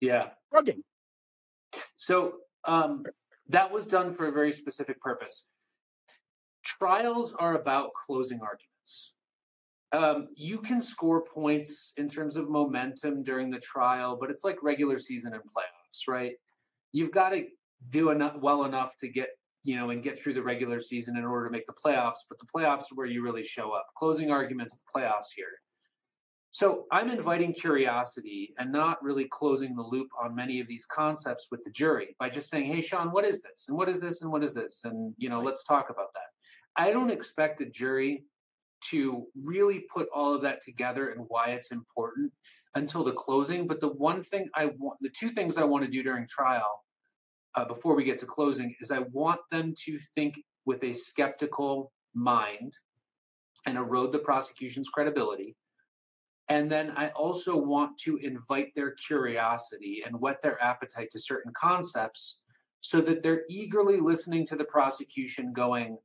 [0.00, 0.30] Yeah.
[0.52, 0.82] shrugging.
[1.96, 3.04] So um,
[3.48, 5.44] that was done for a very specific purpose.
[6.64, 9.12] Trials are about closing arguments.
[9.92, 14.62] Um, you can score points in terms of momentum during the trial, but it's like
[14.62, 16.34] regular season and playoffs, right?
[16.92, 17.46] You've got to
[17.88, 19.30] do enough well enough to get
[19.64, 22.20] you know and get through the regular season in order to make the playoffs.
[22.28, 23.86] But the playoffs are where you really show up.
[23.96, 25.60] Closing arguments, the playoffs here.
[26.52, 31.46] So I'm inviting curiosity and not really closing the loop on many of these concepts
[31.50, 33.66] with the jury by just saying, "Hey, Sean, what is this?
[33.68, 34.22] And what is this?
[34.22, 34.80] And what is this?
[34.84, 36.30] And you know, let's talk about that."
[36.76, 38.24] I don't expect a jury
[38.90, 42.32] to really put all of that together and why it's important
[42.74, 43.66] until the closing.
[43.66, 46.84] But the one thing I want, the two things I want to do during trial
[47.54, 50.34] uh, before we get to closing is I want them to think
[50.64, 52.76] with a skeptical mind
[53.66, 55.56] and erode the prosecution's credibility.
[56.48, 61.52] And then I also want to invite their curiosity and whet their appetite to certain
[61.56, 62.38] concepts
[62.80, 65.98] so that they're eagerly listening to the prosecution going,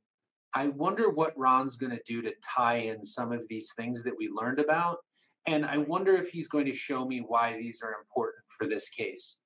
[0.54, 4.14] I wonder what Ron's going to do to tie in some of these things that
[4.16, 4.98] we learned about.
[5.46, 8.88] And I wonder if he's going to show me why these are important for this
[8.88, 9.36] case.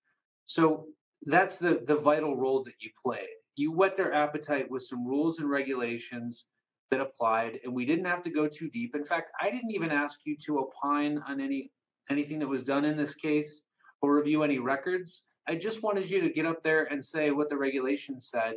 [0.47, 0.87] So
[1.27, 3.29] that's the, the vital role that you played.
[3.57, 6.47] You whet their appetite with some rules and regulations
[6.91, 8.95] that applied, and we didn't have to go too deep.
[8.95, 11.71] In fact, I didn't even ask you to opine on any
[12.11, 13.61] anything that was done in this case
[14.03, 15.23] or review any records.
[15.47, 18.55] I just wanted you to get up there and say what the regulations said,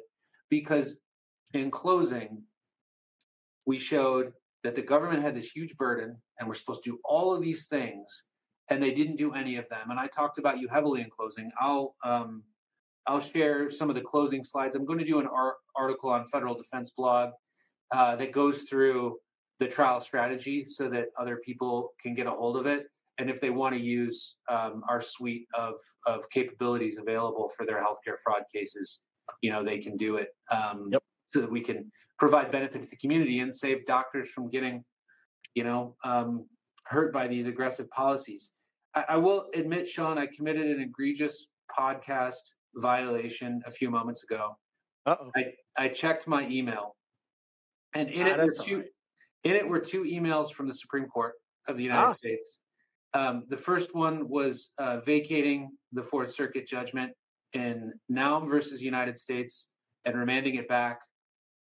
[0.49, 0.97] because
[1.53, 2.41] in closing,
[3.65, 4.33] we showed
[4.63, 7.65] that the government had this huge burden and we're supposed to do all of these
[7.65, 8.23] things
[8.69, 11.51] and they didn't do any of them and i talked about you heavily in closing
[11.59, 12.43] i'll um,
[13.07, 16.27] i'll share some of the closing slides i'm going to do an ar- article on
[16.29, 17.31] federal defense blog
[17.93, 19.17] uh, that goes through
[19.59, 22.87] the trial strategy so that other people can get a hold of it
[23.19, 25.75] and if they want to use um, our suite of,
[26.07, 29.01] of capabilities available for their healthcare fraud cases
[29.41, 31.01] you know they can do it um, yep.
[31.33, 31.89] so that we can
[32.23, 34.83] provide benefit to the community and save doctors from getting,
[35.55, 36.45] you know, um,
[36.85, 38.51] hurt by these aggressive policies.
[38.95, 41.47] I, I, will admit, Sean, I committed an egregious
[41.77, 44.57] podcast violation a few moments ago.
[45.05, 45.31] Uh-oh.
[45.35, 46.95] I, I checked my email,
[47.93, 48.85] and in ah, it were two right.
[49.43, 51.33] in it were two emails from the Supreme Court
[51.67, 52.13] of the United ah.
[52.13, 52.59] States.
[53.13, 57.11] Um, the first one was uh, vacating the Fourth Circuit judgment
[57.53, 59.67] in Naum versus United States
[60.05, 61.01] and remanding it back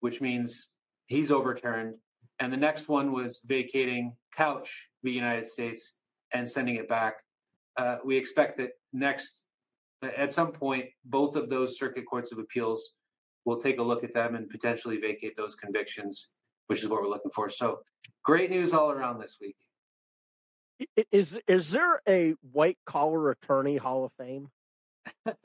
[0.01, 0.69] which means
[1.07, 1.95] he's overturned.
[2.41, 5.93] And the next one was vacating Couch the United States
[6.33, 7.15] and sending it back.
[7.77, 9.43] Uh, we expect that next,
[10.03, 12.95] at some point, both of those circuit courts of appeals
[13.45, 16.29] will take a look at them and potentially vacate those convictions,
[16.67, 17.49] which is what we're looking for.
[17.49, 17.81] So,
[18.25, 19.57] great news all around this week.
[21.13, 24.49] Is is there a white collar attorney Hall of Fame?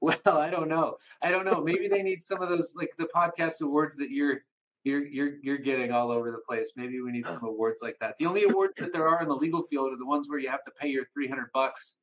[0.00, 0.96] well, I don't know.
[1.20, 1.60] I don't know.
[1.60, 4.42] Maybe they need some of those like the podcast awards that you're
[4.84, 6.72] you're you're you're getting all over the place.
[6.76, 8.14] Maybe we need some awards like that.
[8.18, 10.48] The only awards that there are in the legal field are the ones where you
[10.48, 11.94] have to pay your 300 bucks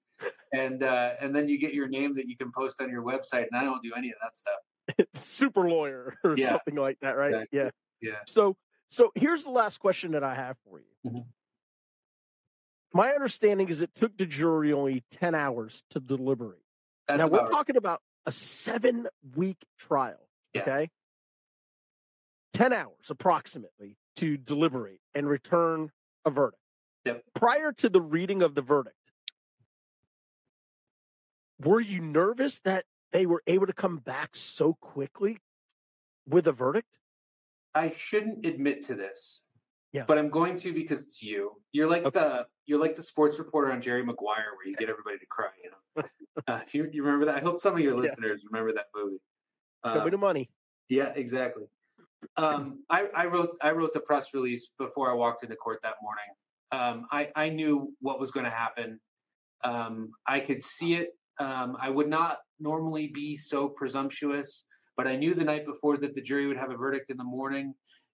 [0.53, 3.45] and uh and then you get your name that you can post on your website
[3.51, 5.07] and I don't do any of that stuff.
[5.23, 6.49] Super lawyer or yeah.
[6.49, 7.33] something like that, right?
[7.33, 7.59] Exactly.
[7.59, 7.69] Yeah.
[8.01, 8.15] Yeah.
[8.27, 8.55] So
[8.89, 11.09] so here's the last question that I have for you.
[11.09, 11.19] Mm-hmm.
[12.93, 16.63] My understanding is it took the jury only 10 hours to deliberate.
[17.07, 17.51] That's now we're right.
[17.51, 20.17] talking about a seven week trial.
[20.53, 20.61] Yeah.
[20.61, 20.89] Okay.
[22.55, 25.91] 10 hours approximately to deliberate and return
[26.25, 26.61] a verdict.
[27.05, 27.23] Yep.
[27.35, 28.95] Prior to the reading of the verdict,
[31.63, 35.39] were you nervous that they were able to come back so quickly
[36.27, 36.87] with a verdict?
[37.75, 39.41] I shouldn't admit to this,
[39.91, 40.03] yeah.
[40.07, 41.53] But I'm going to because it's you.
[41.71, 42.19] You're like okay.
[42.19, 45.47] the you're like the sports reporter on Jerry Maguire, where you get everybody to cry.
[45.63, 46.07] You know,
[46.47, 47.35] uh, you, you remember that?
[47.35, 48.49] I hope some of your listeners yeah.
[48.51, 49.17] remember that movie.
[49.85, 50.49] Show me the money.
[50.89, 51.65] Yeah, exactly.
[52.35, 55.93] Um, I, I wrote I wrote the press release before I walked into court that
[56.01, 56.25] morning.
[56.73, 58.99] Um, I I knew what was going to happen.
[59.63, 61.17] Um, I could see it.
[61.39, 64.65] Um, I would not normally be so presumptuous,
[64.97, 67.23] but I knew the night before that the jury would have a verdict in the
[67.23, 67.73] morning.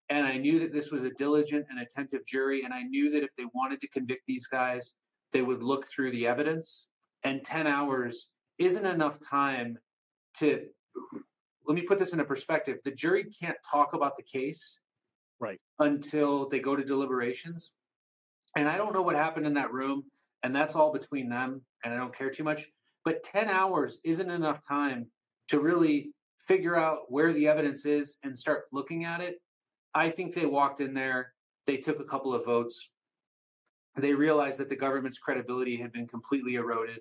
[0.09, 2.63] And I knew that this was a diligent and attentive jury.
[2.63, 4.93] And I knew that if they wanted to convict these guys,
[5.33, 6.87] they would look through the evidence.
[7.23, 8.27] And 10 hours
[8.59, 9.79] isn't enough time
[10.37, 10.61] to,
[11.67, 12.77] let me put this into perspective.
[12.85, 14.79] The jury can't talk about the case
[15.39, 17.71] right until they go to deliberations.
[18.55, 20.03] And I don't know what happened in that room.
[20.43, 21.61] And that's all between them.
[21.83, 22.67] And I don't care too much.
[23.05, 25.07] But 10 hours isn't enough time
[25.49, 26.11] to really
[26.47, 29.37] figure out where the evidence is and start looking at it
[29.95, 31.33] I think they walked in there,
[31.65, 32.89] they took a couple of votes,
[33.95, 36.99] they realized that the government's credibility had been completely eroded,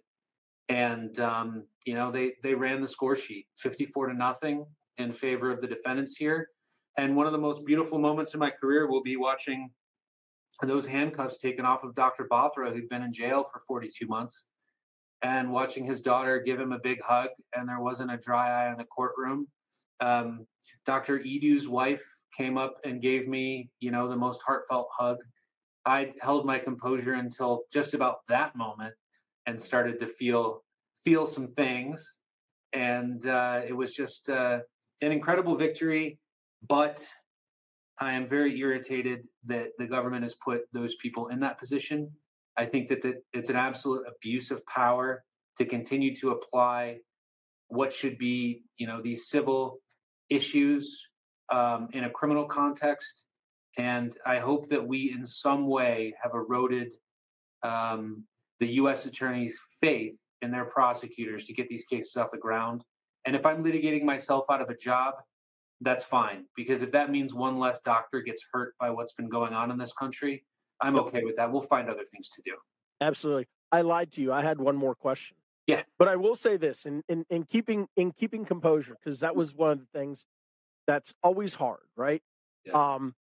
[0.69, 4.65] and um, you know they they ran the score sheet, 54 to nothing
[4.99, 6.49] in favor of the defendants here.
[6.97, 9.69] And one of the most beautiful moments in my career will be watching
[10.63, 12.29] those handcuffs taken off of Dr.
[12.31, 14.45] Bothra, who'd been in jail for 42 months,
[15.25, 18.71] and watching his daughter give him a big hug, and there wasn't a dry eye
[18.71, 19.49] in the courtroom.
[20.01, 20.47] Um,
[20.85, 21.19] Dr.
[21.25, 22.03] Edu's wife
[22.37, 25.17] came up and gave me, you know, the most heartfelt hug.
[25.87, 28.95] I held my composure until just about that moment
[29.47, 30.63] and started to feel
[31.07, 32.17] feel some things.
[32.75, 34.59] And uh, it was just uh,
[35.01, 36.19] an incredible victory.
[36.69, 37.03] But
[37.99, 42.11] I am very irritated that the government has put those people in that position.
[42.57, 45.25] I think that the, it's an absolute abuse of power
[45.59, 46.99] to continue to apply
[47.69, 49.81] what should be, you know, these civil
[50.31, 51.07] issues
[51.53, 53.25] um, in a criminal context.
[53.77, 56.93] And I hope that we, in some way, have eroded
[57.63, 58.25] um,
[58.61, 59.07] the U.S.
[59.07, 62.85] attorney's faith in their prosecutors to get these cases off the ground.
[63.27, 65.15] And if I'm litigating myself out of a job,
[65.81, 69.53] that's fine because if that means one less doctor gets hurt by what's been going
[69.53, 70.45] on in this country,
[70.85, 71.51] I'm okay with that.
[71.51, 72.53] We'll find other things to do.
[73.01, 73.49] Absolutely.
[73.73, 74.33] I lied to you.
[74.33, 75.37] I had one more question.
[75.67, 75.83] Yeah.
[75.99, 79.55] But I will say this in, in, in keeping in keeping composure, because that was
[79.55, 80.27] one of the things
[80.87, 82.23] that's always hard, right?
[82.67, 82.73] Yeah.
[82.75, 83.15] Um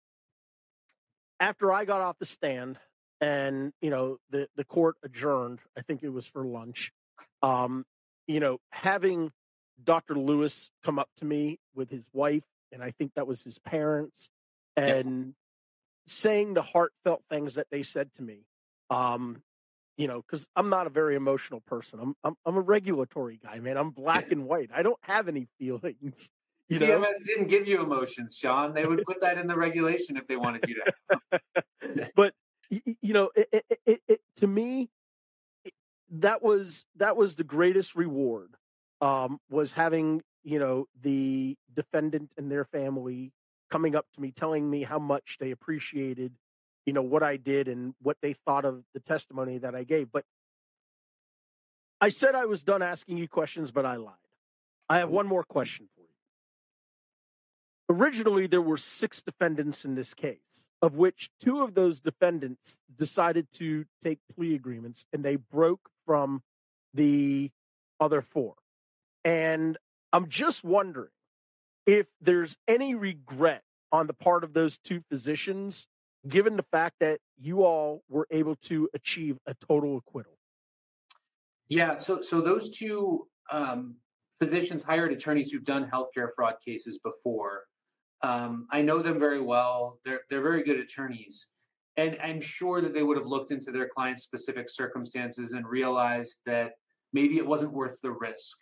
[1.38, 2.78] after I got off the stand
[3.20, 6.92] and you know the, the court adjourned, I think it was for lunch.
[7.42, 7.84] Um,
[8.26, 9.32] you know, having
[9.82, 10.14] Dr.
[10.14, 14.30] Lewis come up to me with his wife, and I think that was his parents,
[14.76, 15.34] and
[16.10, 18.44] saying the heartfelt things that they said to me.
[18.90, 19.42] Um,
[19.96, 22.00] you know, because I'm not a very emotional person.
[22.00, 23.76] I'm, I'm I'm a regulatory guy, man.
[23.76, 24.70] I'm black and white.
[24.74, 26.30] I don't have any feelings.
[26.68, 26.86] You know?
[26.86, 28.72] CMS didn't give you emotions, Sean.
[28.74, 32.10] They would put that in the regulation if they wanted you to.
[32.16, 32.32] but
[32.70, 34.88] you know, it, it, it, it, to me,
[36.12, 38.54] that was that was the greatest reward.
[39.00, 43.32] Um, was having you know the defendant and their family
[43.70, 46.32] coming up to me, telling me how much they appreciated,
[46.86, 50.10] you know, what I did and what they thought of the testimony that I gave.
[50.12, 50.24] But
[52.00, 54.14] I said I was done asking you questions, but I lied.
[54.88, 56.08] I have one more question for you.
[57.96, 60.38] Originally, there were six defendants in this case,
[60.82, 66.42] of which two of those defendants decided to take plea agreements and they broke from
[66.94, 67.50] the
[68.00, 68.54] other four.
[69.24, 69.76] And
[70.12, 71.10] I'm just wondering
[71.86, 73.62] if there's any regret
[73.92, 75.86] on the part of those two physicians,
[76.28, 80.38] given the fact that you all were able to achieve a total acquittal.
[81.68, 83.94] Yeah, so so those two um,
[84.40, 87.64] physicians hired attorneys who've done healthcare fraud cases before.
[88.22, 89.98] Um, I know them very well.
[90.04, 91.46] They're they're very good attorneys,
[91.96, 96.34] and I'm sure that they would have looked into their client's specific circumstances and realized
[96.44, 96.72] that
[97.12, 98.56] maybe it wasn't worth the risk,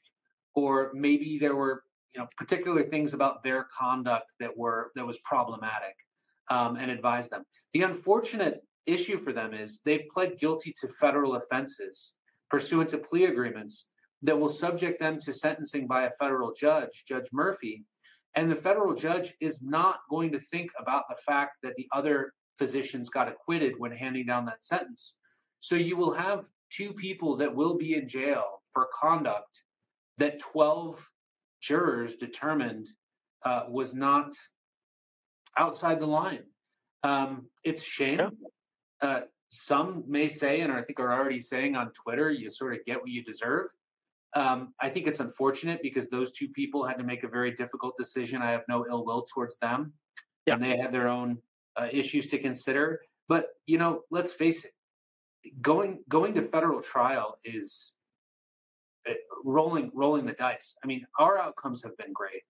[0.54, 1.82] or maybe there were
[2.14, 5.94] you know particular things about their conduct that were that was problematic,
[6.50, 7.44] um, and advised them.
[7.74, 12.12] The unfortunate issue for them is they've pled guilty to federal offenses
[12.50, 13.86] pursuant to plea agreements
[14.22, 17.84] that will subject them to sentencing by a federal judge, Judge Murphy.
[18.34, 22.32] And the federal judge is not going to think about the fact that the other
[22.58, 25.14] physicians got acquitted when handing down that sentence.
[25.60, 29.62] So you will have two people that will be in jail for conduct
[30.18, 31.00] that 12
[31.60, 32.88] jurors determined
[33.44, 34.32] uh, was not
[35.56, 36.44] outside the line.
[37.04, 38.18] Um, it's a shame.
[38.18, 38.28] Yeah.
[39.00, 42.84] Uh, some may say, and I think are already saying on Twitter, you sort of
[42.84, 43.68] get what you deserve.
[44.34, 47.94] Um, I think it's unfortunate because those two people had to make a very difficult
[47.98, 48.42] decision.
[48.42, 49.92] I have no ill will towards them,
[50.46, 50.54] Yeah.
[50.54, 51.38] and they had their own
[51.80, 53.00] uh, issues to consider.
[53.28, 54.72] But you know, let's face it,
[55.62, 57.92] going going to federal trial is
[59.44, 60.74] rolling rolling the dice.
[60.82, 62.42] I mean, our outcomes have been great.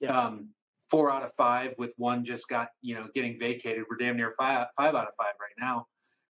[0.00, 0.12] Yes.
[0.14, 0.48] Um,
[0.90, 3.84] four out of five, with one just got you know getting vacated.
[3.88, 5.86] We're damn near five five out of five right now.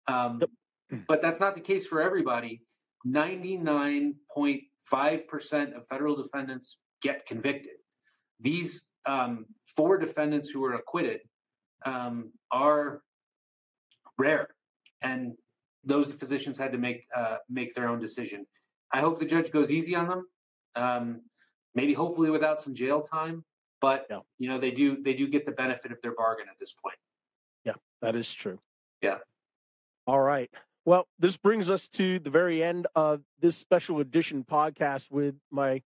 [0.08, 0.50] Um, Yep.
[1.08, 2.62] but that's not the case for everybody.
[3.04, 7.72] Ninety nine point five percent of federal defendants get convicted.
[8.40, 9.46] These um,
[9.76, 11.20] four defendants who were acquitted
[11.84, 13.02] um, are
[14.18, 14.48] rare,
[15.02, 15.32] and
[15.84, 18.46] those physicians had to make uh, make their own decision.
[18.93, 20.26] I hope the judge goes easy on them.
[20.74, 21.20] Um,
[21.74, 23.45] maybe hopefully without some jail time,
[23.80, 24.20] but Yeah.
[24.38, 26.97] you know they do they do get the benefit of their bargain at this point.
[27.64, 28.59] Yeah, that is true.
[29.01, 29.18] Yeah.
[30.07, 30.51] All right.
[30.84, 35.82] Well, this brings us to the very end of this special edition podcast with my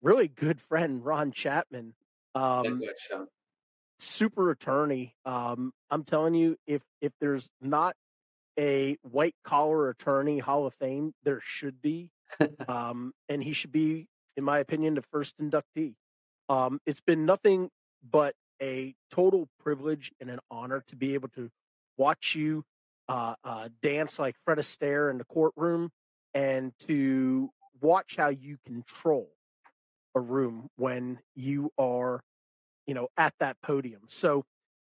[0.00, 1.94] really good friend Ron Chapman.
[2.34, 2.80] Um,
[3.98, 5.14] super attorney.
[5.24, 7.96] Um, I'm telling you, if if there's not
[8.58, 12.10] a white collar attorney Hall of Fame, there should be,
[12.68, 14.06] um, and he should be,
[14.36, 15.94] in my opinion, the first inductee.
[16.48, 17.70] Um, it's been nothing
[18.10, 21.50] but a total privilege and an honor to be able to
[21.96, 22.64] watch you
[23.08, 25.90] uh, uh, dance like Fred Astaire in the courtroom,
[26.34, 27.50] and to
[27.80, 29.30] watch how you control
[30.14, 32.20] a room when you are
[32.88, 34.00] you know, at that podium.
[34.08, 34.44] So,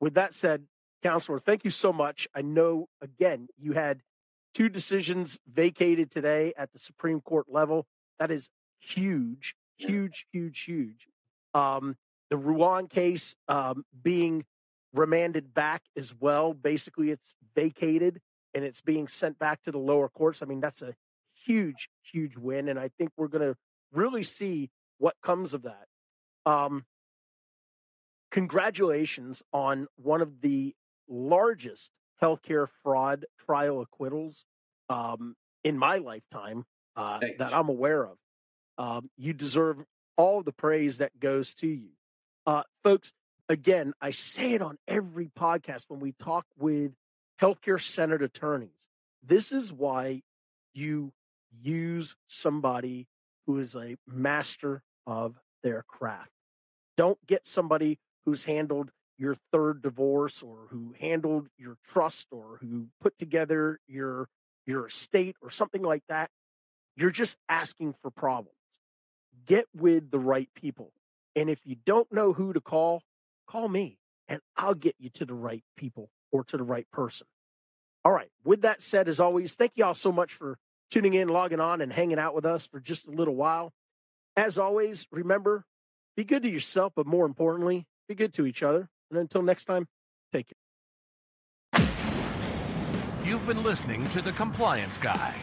[0.02, 0.64] with that said,
[1.02, 2.28] counselor, thank you so much.
[2.36, 4.02] I know, again, you had
[4.56, 7.86] two decisions vacated today at the Supreme Court level.
[8.20, 8.50] That is
[8.80, 11.08] huge, huge, huge, huge.
[11.54, 11.96] Um,
[12.30, 14.46] the Ruan case um, being
[14.94, 16.54] remanded back as well.
[16.54, 18.22] Basically, it's vacated
[18.54, 20.42] and it's being sent back to the lower courts.
[20.42, 20.96] I mean, that's a
[21.46, 22.70] huge, huge win.
[22.70, 23.58] And I think we're going to
[23.92, 25.86] really see what comes of that.
[26.46, 26.86] Um,
[28.32, 30.74] congratulations on one of the
[31.10, 31.92] largest
[32.26, 34.46] healthcare fraud trial acquittals
[34.90, 36.66] um, in my lifetime
[36.96, 38.18] uh, that I'm aware of.
[38.78, 39.78] Um, you deserve
[40.18, 41.90] all the praise that goes to you.
[42.48, 43.12] Uh, folks,
[43.50, 46.92] again, I say it on every podcast when we talk with
[47.42, 48.70] healthcare centered attorneys.
[49.24, 50.22] This is why
[50.74, 51.12] you
[51.62, 53.08] use somebody
[53.46, 56.32] who is a master of their craft.
[56.98, 62.88] Don't get somebody who's handled your third divorce or who handled your trust or who
[63.02, 64.28] put together your
[64.66, 66.30] your estate or something like that.
[66.96, 68.58] You're just asking for problems.
[69.46, 70.92] Get with the right people.
[71.36, 73.04] And if you don't know who to call,
[73.48, 77.28] call me and I'll get you to the right people or to the right person.
[78.04, 78.30] All right.
[78.44, 80.58] With that said, as always, thank you all so much for
[80.92, 83.74] tuning in, logging on, and hanging out with us for just a little while.
[84.38, 85.66] As always, remember
[86.16, 88.88] be good to yourself, but more importantly, be good to each other.
[89.12, 89.88] And until next time,
[90.34, 90.58] take care.
[93.24, 95.34] You've been listening to The Compliance Guy.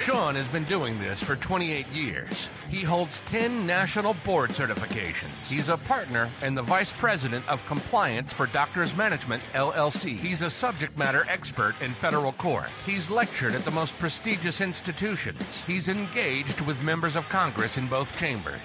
[0.00, 2.48] Sean has been doing this for 28 years.
[2.68, 5.30] He holds 10 national board certifications.
[5.48, 10.18] He's a partner and the vice president of compliance for Doctors Management LLC.
[10.18, 12.68] He's a subject matter expert in federal court.
[12.84, 15.40] He's lectured at the most prestigious institutions.
[15.66, 18.60] He's engaged with members of Congress in both chambers.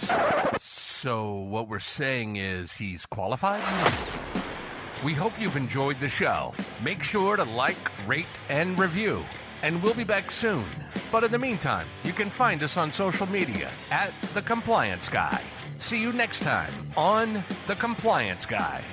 [1.02, 3.64] So, what we're saying is he's qualified?
[5.02, 6.54] We hope you've enjoyed the show.
[6.84, 9.24] Make sure to like, rate, and review.
[9.64, 10.66] And we'll be back soon.
[11.10, 15.42] But in the meantime, you can find us on social media at The Compliance Guy.
[15.80, 18.84] See you next time on The Compliance Guy.